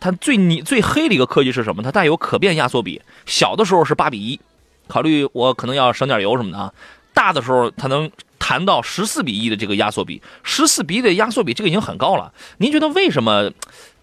[0.00, 1.80] 它最你最黑的一个科技是什么？
[1.80, 3.00] 它带有可变压缩比。
[3.26, 4.40] 小的时候是八比一，
[4.88, 6.74] 考虑我可能要省点油什么的啊。
[7.14, 12.32] 大的时候它能谈到十四比一的这个压缩比，十四比一的压缩比，这个已经很高了。
[12.58, 13.52] 您觉得为什么？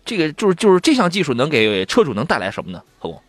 [0.08, 2.82] 这个就是就是这项技术能给车主能带来什么呢？
[2.98, 3.22] 何工？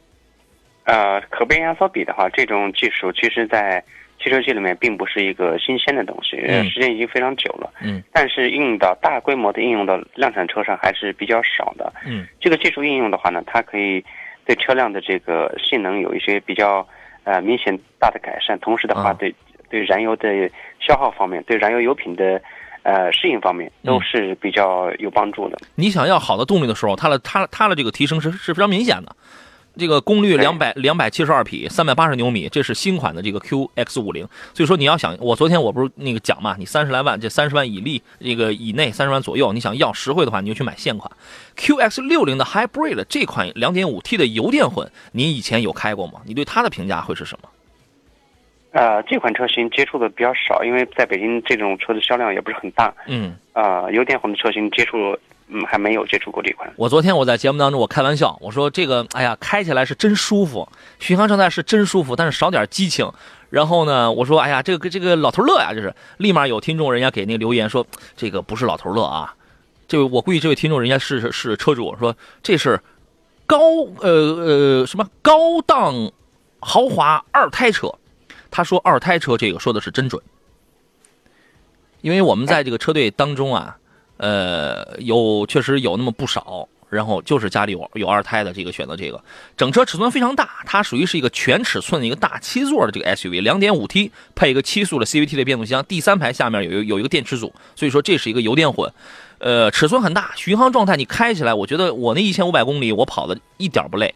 [0.84, 3.82] 呃，可变压缩比的话，这种技术其实，在
[4.22, 6.36] 汽车界里面并不是一个新鲜的东西，
[6.70, 7.68] 时间已经非常久了。
[7.82, 8.00] 嗯。
[8.12, 11.92] 但是应用到大规模的应用到量产车上还是比较少的。
[12.06, 12.26] 嗯。
[12.40, 14.02] 这个技术应用的话呢，它可以
[14.46, 16.86] 对车辆的这个性能有一些比较
[17.24, 19.34] 呃明显大的改善，同时的话，对
[19.68, 20.48] 对燃油的
[20.80, 22.40] 消耗方面，对燃油油品的。
[22.82, 25.58] 呃，适应方面都是比较有帮助的。
[25.74, 29.14] 你想要好的动力的时候，它的它它的这个提升是是非常明显的。
[29.76, 34.26] 这个功率两百两百七十二匹，三百八十牛米，这是新款的这个 QX 五零。
[34.52, 41.08] 所以说你要想，我昨天我不是那个讲嘛，你三十来万，这三十万以内，这个以内三十万左右，你想要实惠的话，你就去买现款
[41.56, 46.22] QX 六零的 Hybrid 这款两点五 T 的油电混，你以前有开过吗？
[46.24, 47.48] 你对它的评价会是什么？
[48.78, 52.94] 呃，这款车型接触的比较少，因为在北京这种车的销量也不是很大。
[53.08, 56.72] 嗯，呃，油电混的车型接触，嗯，还没有接触过这款。
[56.76, 60.68] 我昨天我在节目当中我开玩笑，我说这个，哎呀，开起来是真舒服，
[61.00, 63.10] 巡航状态是真舒服，但是少点激情。
[63.50, 67.84] 然后呢，我说，哎呀，这个这个老头乐呀，就是立马有听众人家给那个留言说，
[68.16, 69.34] 这个不是老头乐啊，
[69.88, 72.14] 这位我估计这位听众人家是是车主，说
[72.44, 72.80] 这是
[73.44, 73.58] 高
[74.02, 76.12] 呃呃什么高档
[76.60, 77.92] 豪华二胎车。
[78.58, 80.20] 他说二胎车这个说的是真准，
[82.00, 83.78] 因为我们在这个车队当中啊，
[84.16, 89.22] 呃，有确实有那么不少，然后就是家里有有二胎的这个选择这个，
[89.56, 98.92] 整车尺寸非常大，它属于是一个全尺寸的一个大七座的这个 SUV，两点五 T 配一个七速的 CVT 的变速箱，第三排下面有有一个电池组，所以说这是一个油电混，
[99.38, 104.12] 呃，尺寸很大，巡航状态你开起来，我觉得我那一千五百公里我跑的一点不累，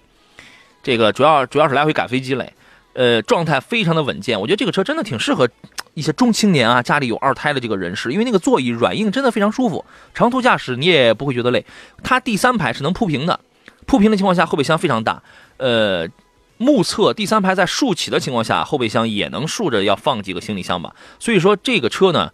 [0.83, 2.53] 这个主要主要是来回赶飞机累。
[2.95, 5.49] 呃，状态非常的稳健，我觉得这个车真的挺适合
[5.95, 11.65] 一些中青年啊，家里有二胎的这个人士，因为那个座椅软硬真的非常舒服，长途驾驶你也不会觉得累。
[12.03, 13.41] 它第三排是能铺平的，
[13.87, 15.23] 铺平的情况下后备箱非常大。
[15.57, 16.07] 呃，
[16.59, 20.95] 目测第三排在竖起的情况下，后备箱也能竖着要放几个行李箱吧。
[21.19, 22.33] 所以说这个车呢，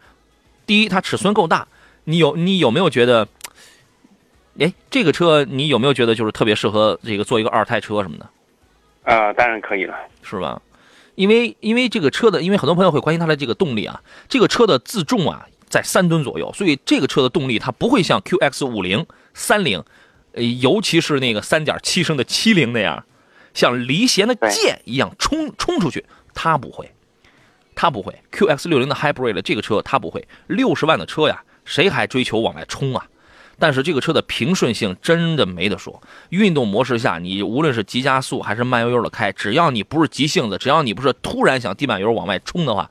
[0.66, 1.68] 第一它尺寸够大，
[2.05, 3.29] 你有你有没有觉得，
[4.59, 8.29] 哎，这个车你有没有觉得就是特别适合这个做一个二胎车什么的？
[9.09, 10.61] 呃，当然可以了，是吧？
[11.14, 19.83] 因为因为这个车的，因为很多朋友会关心它的这个动力啊，这个车的自重啊在三吨左右，所以这个车的动力它不会像 QX 五零、三零，
[20.33, 23.03] 呃，尤其是那个三点七升的七零那样，
[23.55, 26.92] 像离弦的箭一样冲冲出去，它不会，
[27.75, 28.14] 它不会。
[28.31, 33.07] QX 六零的 Hybrid 这个车它不会，六十万的车呀，谁还追求往外冲啊？
[33.59, 36.01] 但是这个车的平顺性真的没得说。
[36.29, 42.88] 运动模式下，你无论是急加速还是慢悠悠的开，只要你不是急性子，只要你不是突然想地板油往外冲的话，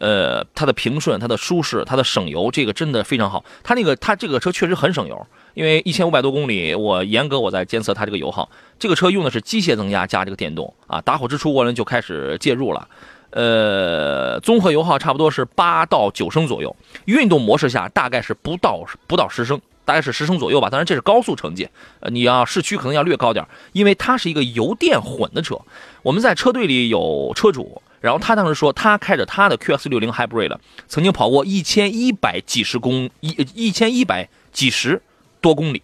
[0.00, 3.44] 呃，它的平顺、它的舒适、它的省油，这个真的非常好。
[3.62, 8.48] 它那个它这个车确实很省油，因为一千五百多公里，我严格我在监测它这个油耗。
[8.78, 12.88] 这个车用的是机械增压加这个电动啊，打火之初涡轮就开始介入了，
[13.30, 19.60] 呃，综合油耗差不多是八到九升左右，运动模式下大概是不到不到十升。
[19.84, 21.68] 大概是十升左右吧，当然这是高速成绩，
[22.00, 25.58] 呃，你要市区可能要略高点，因为它是一个油电混的车。
[26.02, 35.00] 我们在车队里有车主，然后他当时说他开着他的 QX 六零 Hybrid 曾经跑过一千一百几十公一一千一百几十
[35.40, 35.82] 多公里。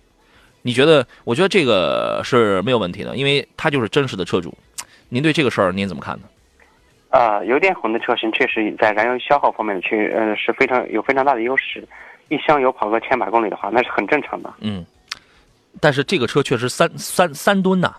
[0.62, 1.06] 你觉得？
[1.24, 4.52] 我觉得这个是没有问题的，因为他就是真实的车主。
[5.08, 6.24] 您对这个事儿您怎么看呢？
[7.10, 11.86] 啊，油电混的车型确实在燃油消耗方面去呃是非常有非常大的优势。
[12.28, 14.52] 一箱油跑个千百公里的话，那是很正常的。
[14.60, 14.84] 嗯，
[15.80, 17.94] 但是这个车确实三三三吨呐，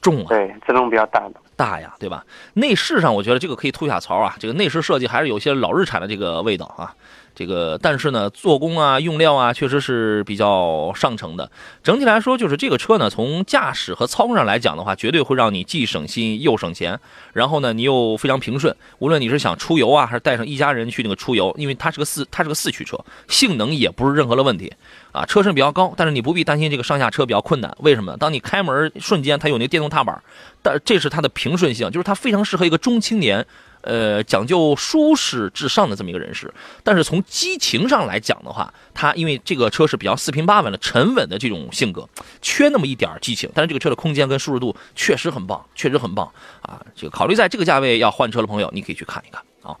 [0.00, 0.26] 重啊。
[0.28, 1.34] 对，自重比较大的。
[1.56, 2.24] 大呀，对吧？
[2.54, 4.34] 内饰上，我觉得这个可以吐下槽啊。
[4.38, 6.94] 这个内饰设计还是有些老日产的这个味道啊。
[7.40, 11.50] 这个，但是呢，做工啊、用料啊，确实是比较上乘的。
[11.82, 17.00] 整体来说，就是这个车呢，从驾驶和操控上来讲的话，绝对会让你既省心又省钱。
[17.32, 18.76] 然后呢，你又非常平顺。
[18.98, 24.70] 无论你是想出游啊，还是带上一家人去那个出游，因为它是个四，它是个四驱车，性能也不是任何的问题
[25.12, 25.24] 啊。
[25.24, 27.74] 车身比较高，但是你不必担心这个上下车比较困难。
[27.78, 28.14] 为什么？
[28.18, 30.22] 当你开门瞬间，它有那个电动踏板，
[30.60, 33.46] 但这是它的平顺性，就是它非常适合一个中青年。
[33.82, 36.52] 呃，讲究舒适至上的这么一个人士，
[36.84, 42.08] 但是从激情上来讲的话，他因为这个车是比较四平八稳的、沉稳的这种性格，
[42.42, 43.50] 缺那么一点激情。
[43.54, 46.30] 但是这个车的空间跟舒适度确实很棒，确实很棒
[46.62, 46.80] 啊！
[46.94, 49.76] 这个考虑在这个价位要换车的朋友，你可以去看一看啊。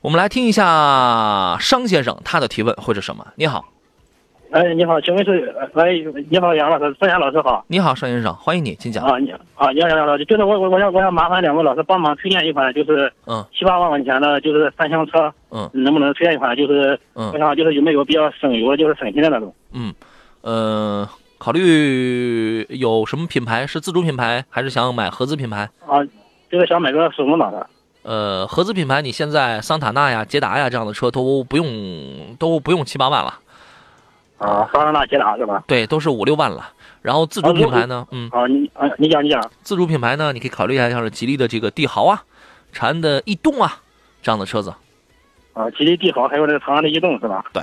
[0.00, 3.26] 我们来听一下商先生他的提问会是什么？
[3.36, 3.75] 你好。
[4.52, 5.54] 哎，你好，请问是？
[5.74, 7.64] 喂，你好，杨老师，孙岩老师好。
[7.68, 9.04] 你好，邵先生，欢迎你，请讲。
[9.04, 19.52] 啊，你啊，你好，杨老师，就是我，我，我想，我想麻烦两位老师帮忙推荐一款，就是嗯，七八万块钱的，就是三厢车，嗯，能不能推荐一款，就是嗯，我想就是有没有比较省油，就是省心的那种？
[19.72, 19.92] 嗯，
[20.42, 23.66] 呃，考虑有什么品牌？
[23.66, 25.68] 是自主品牌，还是想买合资品牌？
[25.86, 26.02] 啊，
[26.50, 27.66] 就是想买个手动挡的。
[28.04, 31.66] 呃，合资品牌，你现在桑塔纳呀、捷达呀这样的车都不用，
[32.38, 33.34] 都不用七八万了。
[34.38, 35.64] 啊，桑塔纳、捷达是吧？
[35.66, 36.68] 对，都是五六万了。
[37.02, 38.06] 然后自主品牌呢？
[38.10, 39.40] 嗯，啊，你啊，你讲你讲。
[39.62, 42.22] 自主品牌呢，你可以考虑一下，像是吉利的这个帝豪啊，
[42.72, 43.80] 长安的逸动啊，
[44.22, 44.74] 这样的车子。
[45.52, 47.44] 啊，吉利帝豪还有那个长安的逸动是吧？
[47.52, 47.62] 对，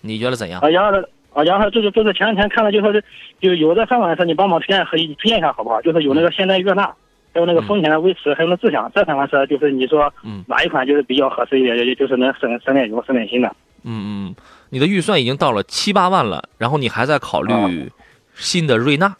[0.00, 0.60] 你觉得怎样？
[0.60, 3.02] 啊，然后呢，啊，杨老师，就是就是前两天看了，就说是
[3.40, 5.80] 就有的三款车，你帮忙推荐和推荐一下好不好？
[5.80, 6.84] 就是有那个现代悦纳，
[7.32, 10.12] 还有那个丰田的威驰，还有那智享这三款车，就是你说
[10.46, 13.50] 哪一款就是比较合适一点，就就是能省省点油、省点心的。
[13.84, 14.34] 嗯嗯。
[14.70, 17.90] 你的预算已经到了七八万了，然后你还在考虑
[18.34, 19.14] 新的瑞纳，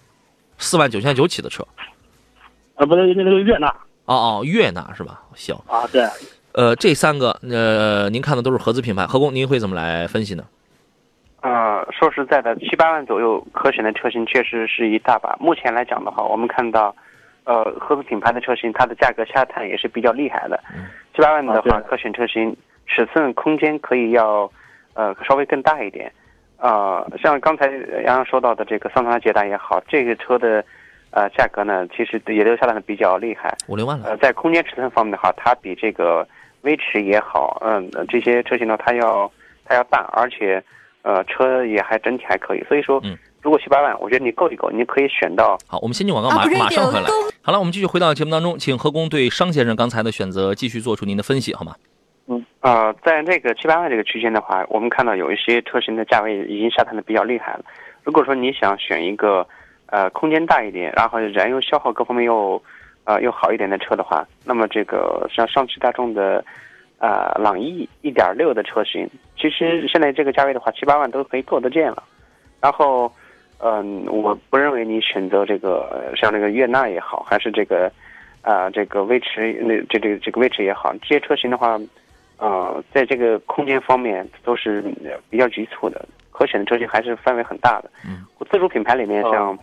[0.56, 1.62] 四万九千九起的车，
[2.76, 3.68] 啊，不是那个悦纳，
[4.06, 5.20] 哦哦，悦纳是吧？
[5.34, 6.06] 行啊，对，
[6.52, 10.44] 呃，这三个，呃，您看的都是合资品牌，何工，您会怎么来分析呢？
[11.42, 15.36] 呃，说实在的，七八万左右可选的车型确实是一大把。
[15.38, 16.96] 目前来讲的话，我们看到，
[17.44, 20.58] 呃，合资品牌的车型，它的价格下探也是比较厉害的。
[21.14, 24.50] 七八万的话，可选车型尺寸、空间可以要。
[24.94, 26.12] 呃，稍微更大一点，
[26.58, 27.66] 啊，像刚才
[28.04, 30.62] 洋洋说到的这个桑塔纳捷达也好，这个车的，
[31.12, 34.10] 呃，价格呢，其实也都下降的比较厉害，五六万了。
[34.10, 36.28] 呃，在空间尺寸方面的话，它比这个
[36.60, 39.32] 威驰也好，嗯，这些车型呢，它要
[39.64, 40.62] 它要大，而且，
[41.00, 42.62] 呃，车也还整体还可以。
[42.64, 45.56] 所以说，嗯，如果七八万，我觉得你够一够，你可以选到。
[45.66, 47.06] 好，我们先进广告，马马上回来。
[47.40, 51.74] 好了，我们继续回到节目当中，请何工对商先生刚才的选择继续做出您的分析，好吗？
[52.28, 57.64] 嗯啊，在这个七八万这个区间的话，我们看到有一些车型的价位已经下探的比较厉害了。
[58.04, 59.46] 如果说你想选一个，
[59.86, 62.62] 呃，空间大一点，然后燃油消耗各方面又，
[63.04, 66.44] 呃，又好一点的车的话，那么这个像上汽大众的，
[66.98, 72.04] 呃，朗逸一点六的车型，其实现在这个价位的话，七八万都可以够得见了。
[72.60, 73.12] 然后，
[73.58, 77.90] 嗯，我不认为你选择这个像这个悦纳也好，还是这个，
[78.42, 81.76] 啊，这个威驰那这这这个威驰也好，这些车型的话。
[82.42, 84.82] 呃，在这个空间方面都是
[85.30, 87.90] 比较局促的，可选的车型还是范围很大的。
[88.04, 89.56] 嗯，自主品牌里面像，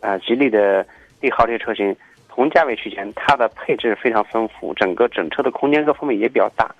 [0.00, 0.82] 呃，吉利的
[1.20, 1.94] 帝豪这些车型，
[2.30, 6.74] 同价位区间，它的配置非常丰富，整个整车的空间各方面也比较大。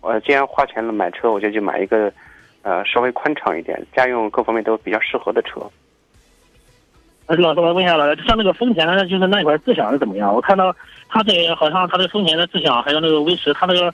[0.00, 2.10] 我既然花钱了买车，我就去买一个，
[2.62, 5.60] 呃，稍微宽敞一点，家用各方面都比较适合的车。
[7.26, 10.34] 老师，我问一下老师，像那个丰田的，就是那一块智享是怎么样？
[10.34, 10.74] 我看到
[11.10, 13.92] 它这个好像它的丰田的智享，还有那个威驰，它那个，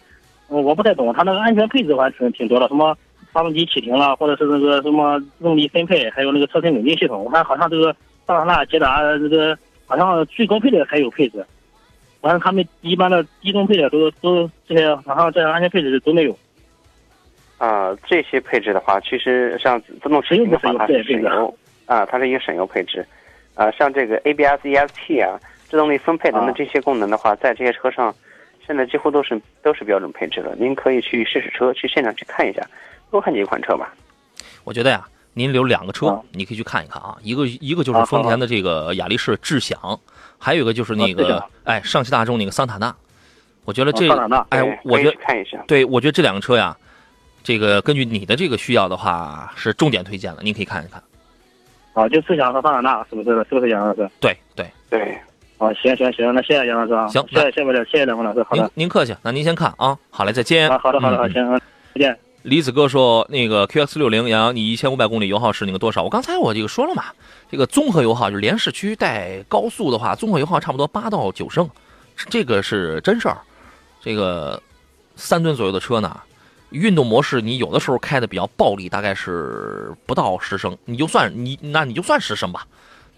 [0.51, 2.97] 我不太懂，它那个安全配置还挺挺多的，什么
[3.33, 7.25] 发动机启停了，或者是那个什么动力分配，还有那个车身稳定系统。
[7.25, 7.95] 我看好像这个
[8.27, 11.45] 桑塔纳、捷达这个好像最高配的还有配置，
[12.21, 16.37] 完了他们一般的低中配的都都这些好像这些安全配置都没有。
[17.59, 21.55] 啊，这些配置的话，其实像自动启停的话，它是省油
[21.87, 23.07] 啊，它是一个省油配置。
[23.55, 25.39] 啊，像这个 ABS、ESP 啊，
[25.69, 28.15] 制动力分配等等这些功能的话，在这些车上，
[28.71, 30.55] 现在几乎都是都是标准配置了。
[30.55, 32.65] 您可以去试试车，去现场去看一下，
[33.11, 33.93] 多看几款车吧。
[34.63, 35.05] 我觉得呀，
[35.35, 37.17] 您留两个车，你可以去看一看啊。
[37.21, 39.99] 一个一个就是丰田的这个雅力士智享，
[40.39, 42.95] 还有一个就是那个哎上汽大众那个桑塔纳。
[43.65, 44.09] 我觉得这
[44.51, 46.77] 哎，我觉得看一下，对我觉得这两个车呀，
[47.43, 51.03] 这个根据你的这个需要的话，是重点推荐的，您可以看一看。
[51.95, 53.31] 啊，就智享和桑塔纳是不是？
[53.49, 54.09] 是不是杨老师？
[54.21, 55.19] 对对对。
[55.61, 57.07] 哦，行行行，那谢谢杨老师啊。
[57.09, 58.43] 行，谢谢谢谢谢谢两位老师。
[58.45, 59.15] 好的，您客气。
[59.23, 59.97] 那您先看啊。
[60.09, 60.71] 好嘞，再见。
[60.71, 61.61] 啊，好的好的好，行，
[61.95, 62.19] 再见。
[62.45, 66.03] 李子哥说：“那个 QX 六零杨洋，你一千五百公里油耗是那个多少？
[66.03, 67.05] 我刚才我这个说了嘛，
[67.51, 71.69] 这个综合油耗就是连市区带高速的话，综合油耗差不多八到九升，
[72.31, 73.37] 这个是真事儿。
[74.01, 74.59] 这个
[75.15, 76.19] 三吨左右的车呢。”
[76.71, 82.65] 运动模式，你有的时候开的比较暴力，大概是不到十升，你就算你那你就算十升吧，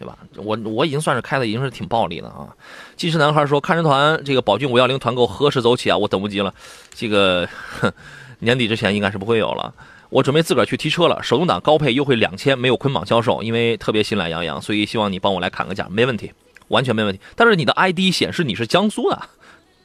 [0.02, 0.18] 对吧？
[0.36, 2.48] 我我已经算是开的已经是挺暴力的啊。
[2.96, 5.96] 技师男孩说，看车团这个宝骏五幺零团购何时走起啊？
[5.96, 6.52] 我等不及了，
[6.94, 7.48] 这个
[8.40, 9.72] 年底之前应该是不会有了。
[10.10, 16.32] 我准备自个儿去提车了，手动挡高配优惠两千，没有捆绑销售，因为特别心懒洋洋，所以希望你帮我来砍个价，没问题，
[16.68, 17.20] 完全没问题。
[17.36, 19.22] 但是你的 ID 显示你是江苏的，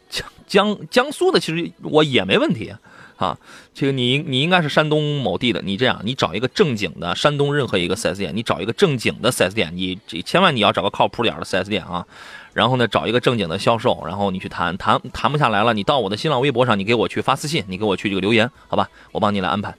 [0.09, 2.74] 江江江苏的，其实我也没问题。
[3.18, 3.38] 啊，
[3.74, 12.05] 这个你你应该是山东某地的，你这样，你找一个正经的山东任何一个 4S 店，你找一个正经的 4S 店，你这千万你要找个靠谱点的 4S 店啊，
[12.53, 19.74] 然后呢，找一个正经的销售，然后你去谈谈谈不下来了，你到我的新浪微博上，你给我去发私信，你给我去这个留言，好吧，我帮你来安排。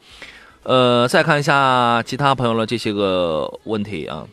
[0.64, 4.26] 呃，再看一下其他朋友的这些个问题啊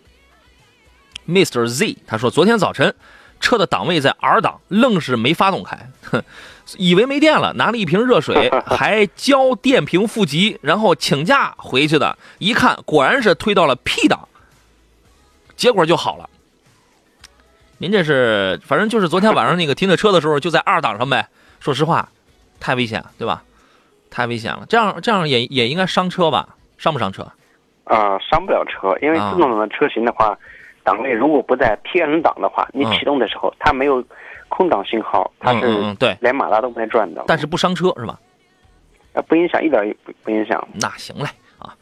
[1.28, 1.68] ，Mr.
[1.68, 2.96] Z 他说昨天早晨
[3.40, 6.24] 车的档位在 R 档，愣是没发动开，哼。
[6.78, 12.18] 以为没电了，拿了一瓶热水， 还交电瓶负极，然后请假回去的。
[12.40, 14.28] 一看，果然是推到了 P 档，
[15.56, 16.30] 结果就好了。
[17.78, 21.28] 您这是，反正就是昨天晚上那个停的车的时候，就在二档上呗。
[21.60, 22.10] 说实话，
[22.60, 23.44] 太危险，对吧？
[24.10, 26.56] 太危险了，这样这样也也应该伤车吧？
[26.78, 27.24] 伤不伤车？
[27.84, 30.36] 啊，伤不了车，因为自动挡的车型的话，
[30.84, 34.04] 档位如果不在 P N 档的话，你启动的时候它没有。
[34.50, 38.20] 空档信号，它是对，连马达都不带转的，但是不伤车是吧？
[39.14, 40.68] 啊，不影响，一点也不不影响。
[40.74, 41.26] 那行嘞
[41.58, 41.74] 啊，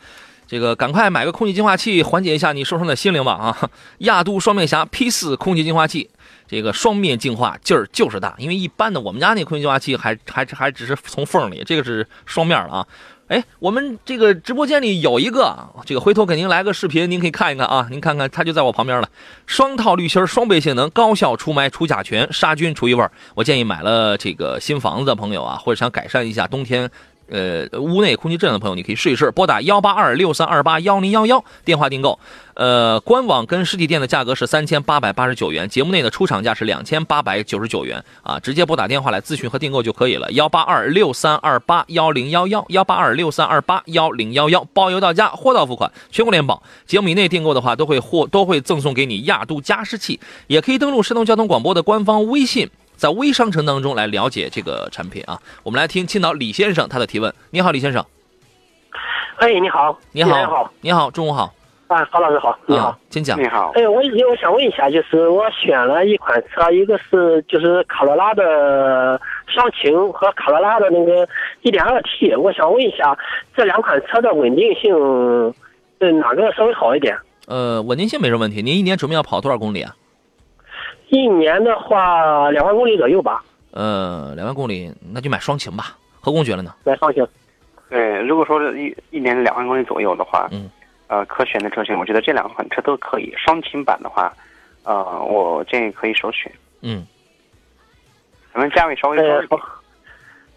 [0.48, 3.70] 这个赶快买个空气净化器，缓解一下你受伤的心灵吧啊！
[4.00, 6.10] 亚都双面侠 P 四空气净化器，
[6.48, 12.86] 这个双面净化劲儿就是大，因为一般的我们家那空气净化器还还还只是从缝里，这个是双面的啊。
[13.34, 15.58] 哎，我们这个直播间里有一个，
[15.88, 17.88] 这个回头给您来个视频，您可以看一看啊。
[17.90, 19.10] 您看看，它就在我旁边了。
[19.48, 23.04] 双套滤芯，双倍性能，高效除霾、除甲醛、杀菌、除异味。
[23.34, 26.92] 我建议买了这个新房子的朋友啊，或者想改善一下冬天。
[27.30, 32.20] 呃，屋内空气质量的朋友，你可以试一试，拨打幺八二六三二八幺零幺幺电话订购。
[32.56, 40.32] 呃，官网跟实体店的价格是三千八百八十九元，节目内的出厂价是两千八百九十九元啊，直接拨打电话来咨询和订购就可以了。
[40.34, 46.62] 幺八二六三二八幺零幺幺，幺八二六三二八幺零幺幺，包邮到家，货到付款，全国联保。
[46.86, 52.70] 节目以内订购的话，都会获都会赠送给你亚都加湿器，也可以登录山东交通广播的官方微信。
[53.04, 57.34] 在微商城当中来了解这个产品啊，我们来听青岛李先生他的提问。
[57.52, 58.02] 你好，李先生。
[59.36, 61.54] 哎，你好，你好，你好，你好中午好。
[61.88, 63.38] 啊，郝老师好，你好，请讲。
[63.38, 63.74] 你好。
[63.76, 71.28] 哎，我我想问一下，就是我选了一款车，一个是就是卡罗拉的双擎和卡罗拉的那个
[71.64, 73.18] 1.2T，我想问一下
[73.54, 74.96] 这两款车的稳定性，
[76.00, 77.18] 呃，哪个稍微好一点？
[77.48, 78.62] 呃，稳定性没什么问题。
[78.62, 79.94] 您一年准备要跑多少公里啊？
[81.14, 83.44] 一年的话，两万公里左右吧。
[83.70, 85.96] 呃，两万公里，那就买双擎吧。
[86.20, 86.74] 何工觉得呢？
[86.84, 87.24] 买双擎。
[87.88, 90.68] 对，如果说一一年两万公里左右的话，嗯，
[91.06, 93.32] 呃，可选的车型，我觉得这两款车都可以。
[93.38, 94.34] 双擎版的话，
[94.84, 96.52] 呃，我建议可以首选。
[96.82, 97.06] 嗯。
[98.52, 99.60] 咱们价位稍微高一点。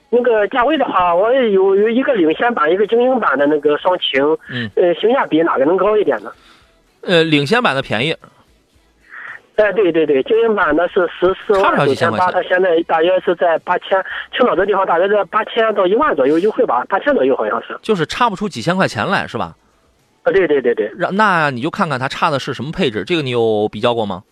[0.09, 4.23] 那个价位的话，我有有一个领先版，一个精英版的那个双擎。
[4.49, 4.71] 嗯。
[4.75, 6.33] 呃，性价比哪个能高一点呢？
[7.03, 8.17] 呃，领先版的便宜。
[9.57, 14.05] 哎，对对对，精英版的是十四万九千八，它现在大约是在八千，
[14.37, 17.79] 青岛这地方大约在八千到一万左右优惠吧，八千左右好像是。
[17.81, 19.55] 就是差不出几千块钱来，是吧？
[20.25, 20.93] 啊，对对对对。
[20.99, 24.23] 让那你就看看它差的是什么配置，这个你有比较过吗？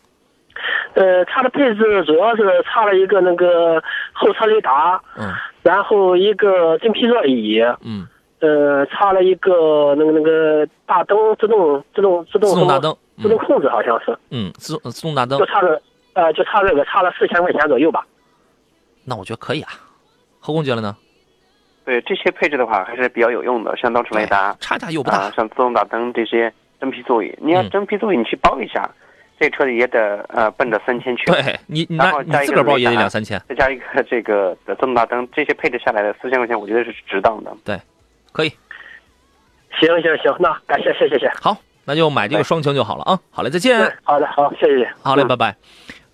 [0.93, 8.07] 呃，差的配置主要是差了一个那个后车雷达，嗯，然后一个真皮座椅，嗯，
[8.41, 12.95] 呃，差了一个那个那个大灯自动自动自动自动大灯。
[13.23, 15.81] 自动控制好像是，嗯，自自动大灯就差个，
[16.15, 18.05] 呃，就差这个，差了四千块钱左右吧。
[19.05, 19.73] 那我觉得可以啊。
[20.41, 20.97] 何工觉得呢？
[21.85, 28.91] 对这些配置的话还是比较有用的，像倒车雷达，差价又不大，像自动大灯这些真皮座椅，你要真皮座椅你去包一下，
[29.39, 31.27] 这车也得呃奔着三千去。
[31.27, 37.55] 对你，然后加一个包也得两三千，再加一个这个的自动大灯，这些配置下来的四千块钱，我觉得是值当的。
[37.65, 37.79] 对，
[38.33, 38.53] 可以。
[39.79, 41.31] 行行行，那感谢谢谢谢。
[41.41, 41.57] 好。
[41.85, 43.19] 那就买这个双擎就好了啊！
[43.31, 43.79] 好嘞，再见。
[44.03, 44.91] 好的，好，谢谢。
[45.03, 45.57] 好嘞，拜拜。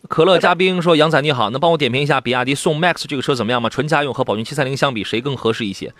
[0.08, 3.68] 可乐嘉宾说：“杨仔你好，能帮我点评一下比亚迪宋 MAX 这个车怎么样吗？
[3.68, 5.92] 纯家用和宝骏七三零相比，谁更合适一些？”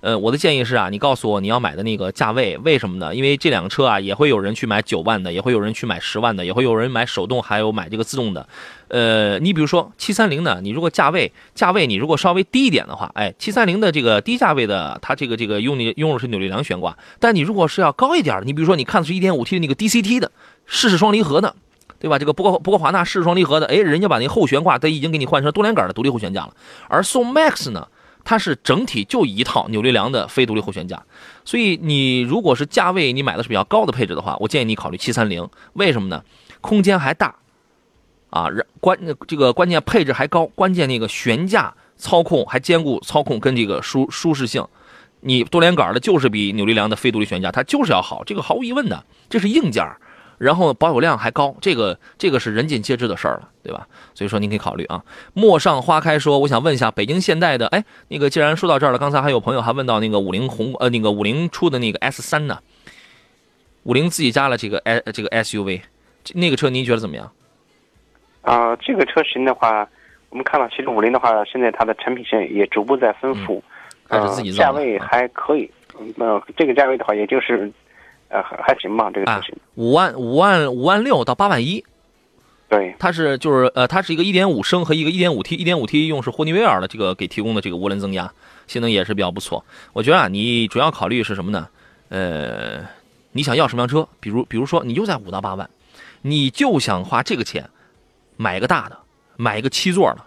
[0.00, 3.12] 呃，我的建议是啊，你告诉我你要买的那个价位，为什么呢？
[3.12, 8.48] 因为这两个车啊，也会有人去买九万的，也会有人去买十万的，也会有人买手动，还有买这个自动的。
[8.86, 20.30] 呃，你比如说七三零呢，你如果价位价位你如果稍微低一点的话，哎，七三零的这个低价位的，它这个这个用你用的是扭力梁悬挂，但你如果是要高一点，你比如说你看的是一点五 T 的那个 DCT 的
[20.64, 21.56] 适式双离合的，
[21.98, 22.18] 对吧？
[22.18, 26.54] 这个不过不过华纳适式双离合的，哎，人家把那后悬挂它已经给你换成多连杆的独立后悬架了，
[26.88, 27.88] 而宋 MAX 呢？
[28.24, 31.02] 它是整体就一套扭力梁的非独立后悬架，
[31.46, 35.48] 所以你如果是价位你买的是比较高的配置的话，我建议你考虑七三零。
[35.72, 36.22] 为什么呢？
[36.60, 37.34] 空间还大，
[38.28, 38.48] 啊，
[38.80, 44.66] 关这个关键配置还高，关键那个悬架操控还兼顾操控跟这个舒舒适性。
[45.20, 49.82] 你多连杆的就是比扭力梁的非独立悬架它就是要好，这个毫无疑问的，这是硬件。
[50.38, 53.86] 然后保有量还高，这个这个是人尽皆知的事儿了，对吧？
[54.14, 55.02] 所以说您可以考虑啊。
[55.34, 62.60] 陌上花开说，我想问一下，北京现代的，哎，那个既然说到这儿了，刚才还有朋友还问到那个五菱宏呃那个五菱出的那个 S 三呢，
[63.82, 65.80] 五菱自己加了这个 S 这个 SUV，
[66.34, 67.32] 那个车您觉得怎么样？
[68.42, 69.88] 啊，这个车型的话，
[70.30, 73.60] 我们看到其实五菱的话，现在它的产品线也逐步在丰富，
[74.06, 75.68] 呃，价位还可以，
[76.16, 77.72] 呃，这个价位的话，也就是。
[78.28, 81.82] 呃，还还行吧，这个车型五万五万五万六到八万一，
[82.68, 88.30] 对，它是就是呃，它是一个一点五升和一个一点五 T，一点五 T 用是霍尼韦尔的这个给提供的这个涡轮增压，
[88.66, 89.64] 性能也是比较不错。
[89.94, 91.68] 我觉得啊，你主要考虑是什么呢？
[92.10, 92.80] 呃，
[93.32, 94.06] 你想要什么样车？
[94.20, 95.70] 比如比如说，你就在五到八万，
[96.20, 97.70] 你就想花这个钱
[98.36, 98.98] 买一个大的，
[99.36, 100.18] 买一个七座的，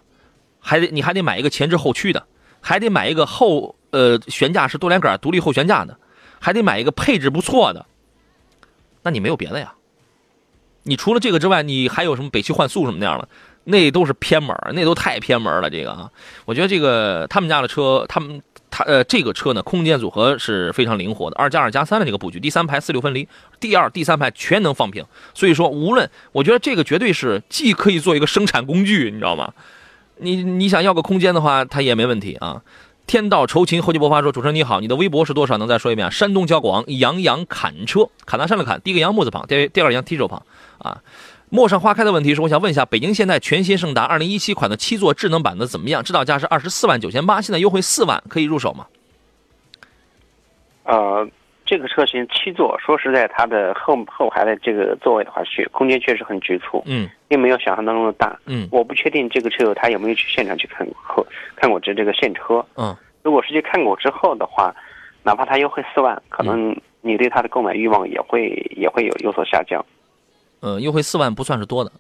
[0.60, 2.26] 还得你还得买一个前置后驱的，
[2.62, 5.96] 还得买一个后呃悬架是多连杆独立后悬架的，
[6.40, 7.86] 还得买一个配置不错的。
[9.04, 9.74] 那你没有别的呀？
[10.84, 13.28] 你除了这个之外，你还有什么北汽幻速什么那样的？
[13.64, 15.70] 那都是偏门，那都太偏门了。
[15.70, 16.10] 这个啊，
[16.46, 18.42] 我觉得这个他们家的车，他们
[18.72, 23.28] 他呃这个车呢，空间组合是非常灵活的，二加二加三的这个布局，第三排四六分离，
[23.60, 25.06] 第二、第三排全能放平。
[25.36, 29.54] 所以说，无论我觉得这个绝对是既可以做一个生产工具，你知道吗？
[30.18, 32.64] 你你想要个空间的话，它也没问题啊。
[33.12, 35.58] 天道酬勤，厚积薄发说：“主持人你好，你的微博是多少？
[35.58, 40.42] 能再说一遍？”山东交广杨洋砍车，砍大山的砍，第一个杨木字旁，第第二个杨提手旁
[40.78, 41.04] 啊。
[41.50, 46.02] 陌上花开的问题是：我想问一下，北京现代全新胜达二零一七款的七座智能版的怎么样？
[46.02, 48.88] 指导价是二十四万九千八，现在优惠四万，可以入手吗？
[50.86, 51.28] 啊。
[51.72, 62.94] 这个车型七座，说实在，它的后后排的这个座位的话，确空间确实很局促，嗯，并没有想象当中的大，嗯，我不确定这个车友他有没有去现场去看过，看过这这个现车，嗯，
[63.24, 64.76] 如果是去看过之后的话，
[65.24, 69.86] 哪怕他优惠四万，可能你对他的购买欲望也会也会有有所下降，
[70.60, 71.92] 呃，优惠四万不算是多的，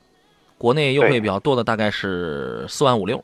[0.57, 3.23] 国内优惠比较多的大概是四万五六，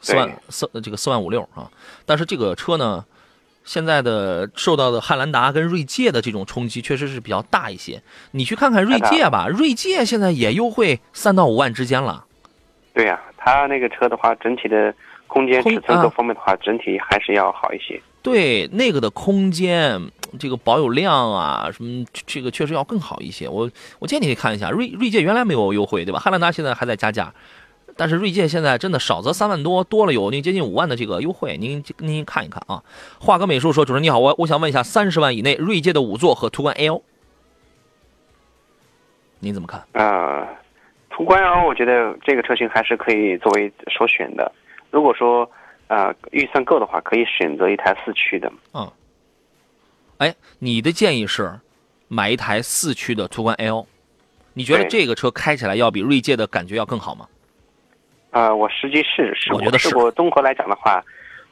[0.00, 1.70] 四万四这个四万五六啊，
[2.04, 3.04] 但是这个车呢。
[3.64, 8.02] 现在的受到的汉兰达跟锐界的这种冲击确实是比较大一些。
[8.32, 12.24] 你去看看锐界吧，锐界现在也优惠三到五万之间了。
[12.92, 14.94] 对呀，它那个车的话，整体的
[15.26, 18.00] 空间、尺寸各方面的话，整体还是要好一些。
[18.22, 20.00] 对，那个的空间、
[20.38, 23.48] 这个保有量啊，什么这个确实要更好一些。
[23.48, 26.18] 我我建议你看一下锐锐界，原来没有优惠，对吧？
[26.20, 27.32] 汉兰达现在还在加价。
[27.96, 32.82] 但是锐界现在真的少则三万多，多了有那接近五万的这个优惠，您您看一看啊。
[33.20, 37.02] 画哥美术说，主持人你好，我我想问一下，三十万以内锐界的五座和途观 L，
[39.38, 39.86] 您怎么看？
[39.92, 40.48] 啊，
[41.10, 44.50] 途观 L 我觉得这个车型还是可以作为首选的。
[44.90, 45.48] 如果说
[45.86, 48.52] 啊预算够的话，可以选择一台四驱的。
[48.72, 48.90] 嗯。
[50.18, 51.60] 哎，你的建议是
[52.08, 53.86] 买一台四驱的途观 L，
[54.52, 57.28] 你觉得这个车开起来要比锐界的感觉要更好吗？
[58.34, 59.96] 啊，我实际试试，我觉得是。
[59.96, 61.00] 我综合来讲的话，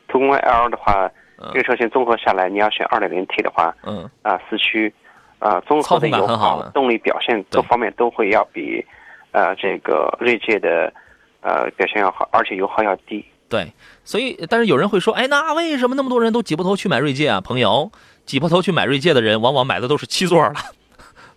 [0.08, 1.08] 途观 L 的话，
[1.52, 4.92] 这个车型综合下来，你要选 2.0T 的话，嗯，啊，四驱，
[5.38, 8.84] 啊，综合的油耗、动力表现各方面都会要比，
[9.30, 10.92] 呃，这个锐界的，
[11.40, 13.24] 呃，表现要好，而且油耗要低。
[13.48, 13.72] 对，
[14.02, 17.40] 所以，但是有人会说，哎，那为什么那么多人都挤破头去买锐界啊？
[17.40, 17.92] 朋友，
[18.26, 20.54] 挤破头去买锐界的人，往往买的都是七座的。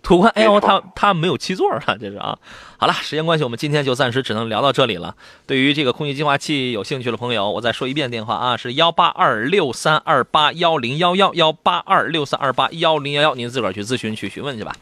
[0.06, 2.38] 途观 L 它它没有七座啊，这是啊。
[2.78, 5.16] 好了，时间关系，我们今天就暂时只能聊到这里了。
[5.48, 14.72] 对于这个空气净化器有兴趣的朋友，我再说一遍电话啊，是幺八二六三二八幺零幺幺幺八二六三二八幺零幺幺，您自个儿去咨询去询问去吧。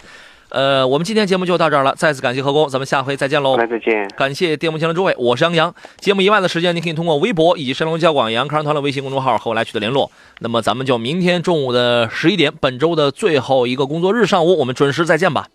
[0.55, 3.57] 呃，我们今天节目就到这儿了，再次感谢何工，咱们下回再见喽。
[3.57, 4.09] 来，再见。
[4.17, 5.75] 感谢电幕前的诸位，我是杨洋。
[5.99, 10.09] 节目以外的时间，您可以通过微博以及山东交广杨康团的微信公众号和我来取得联络。
[10.39, 15.49] 那么，咱们就明天中午的十一点，本周的最后一个工作日上午，我们准时再见吧。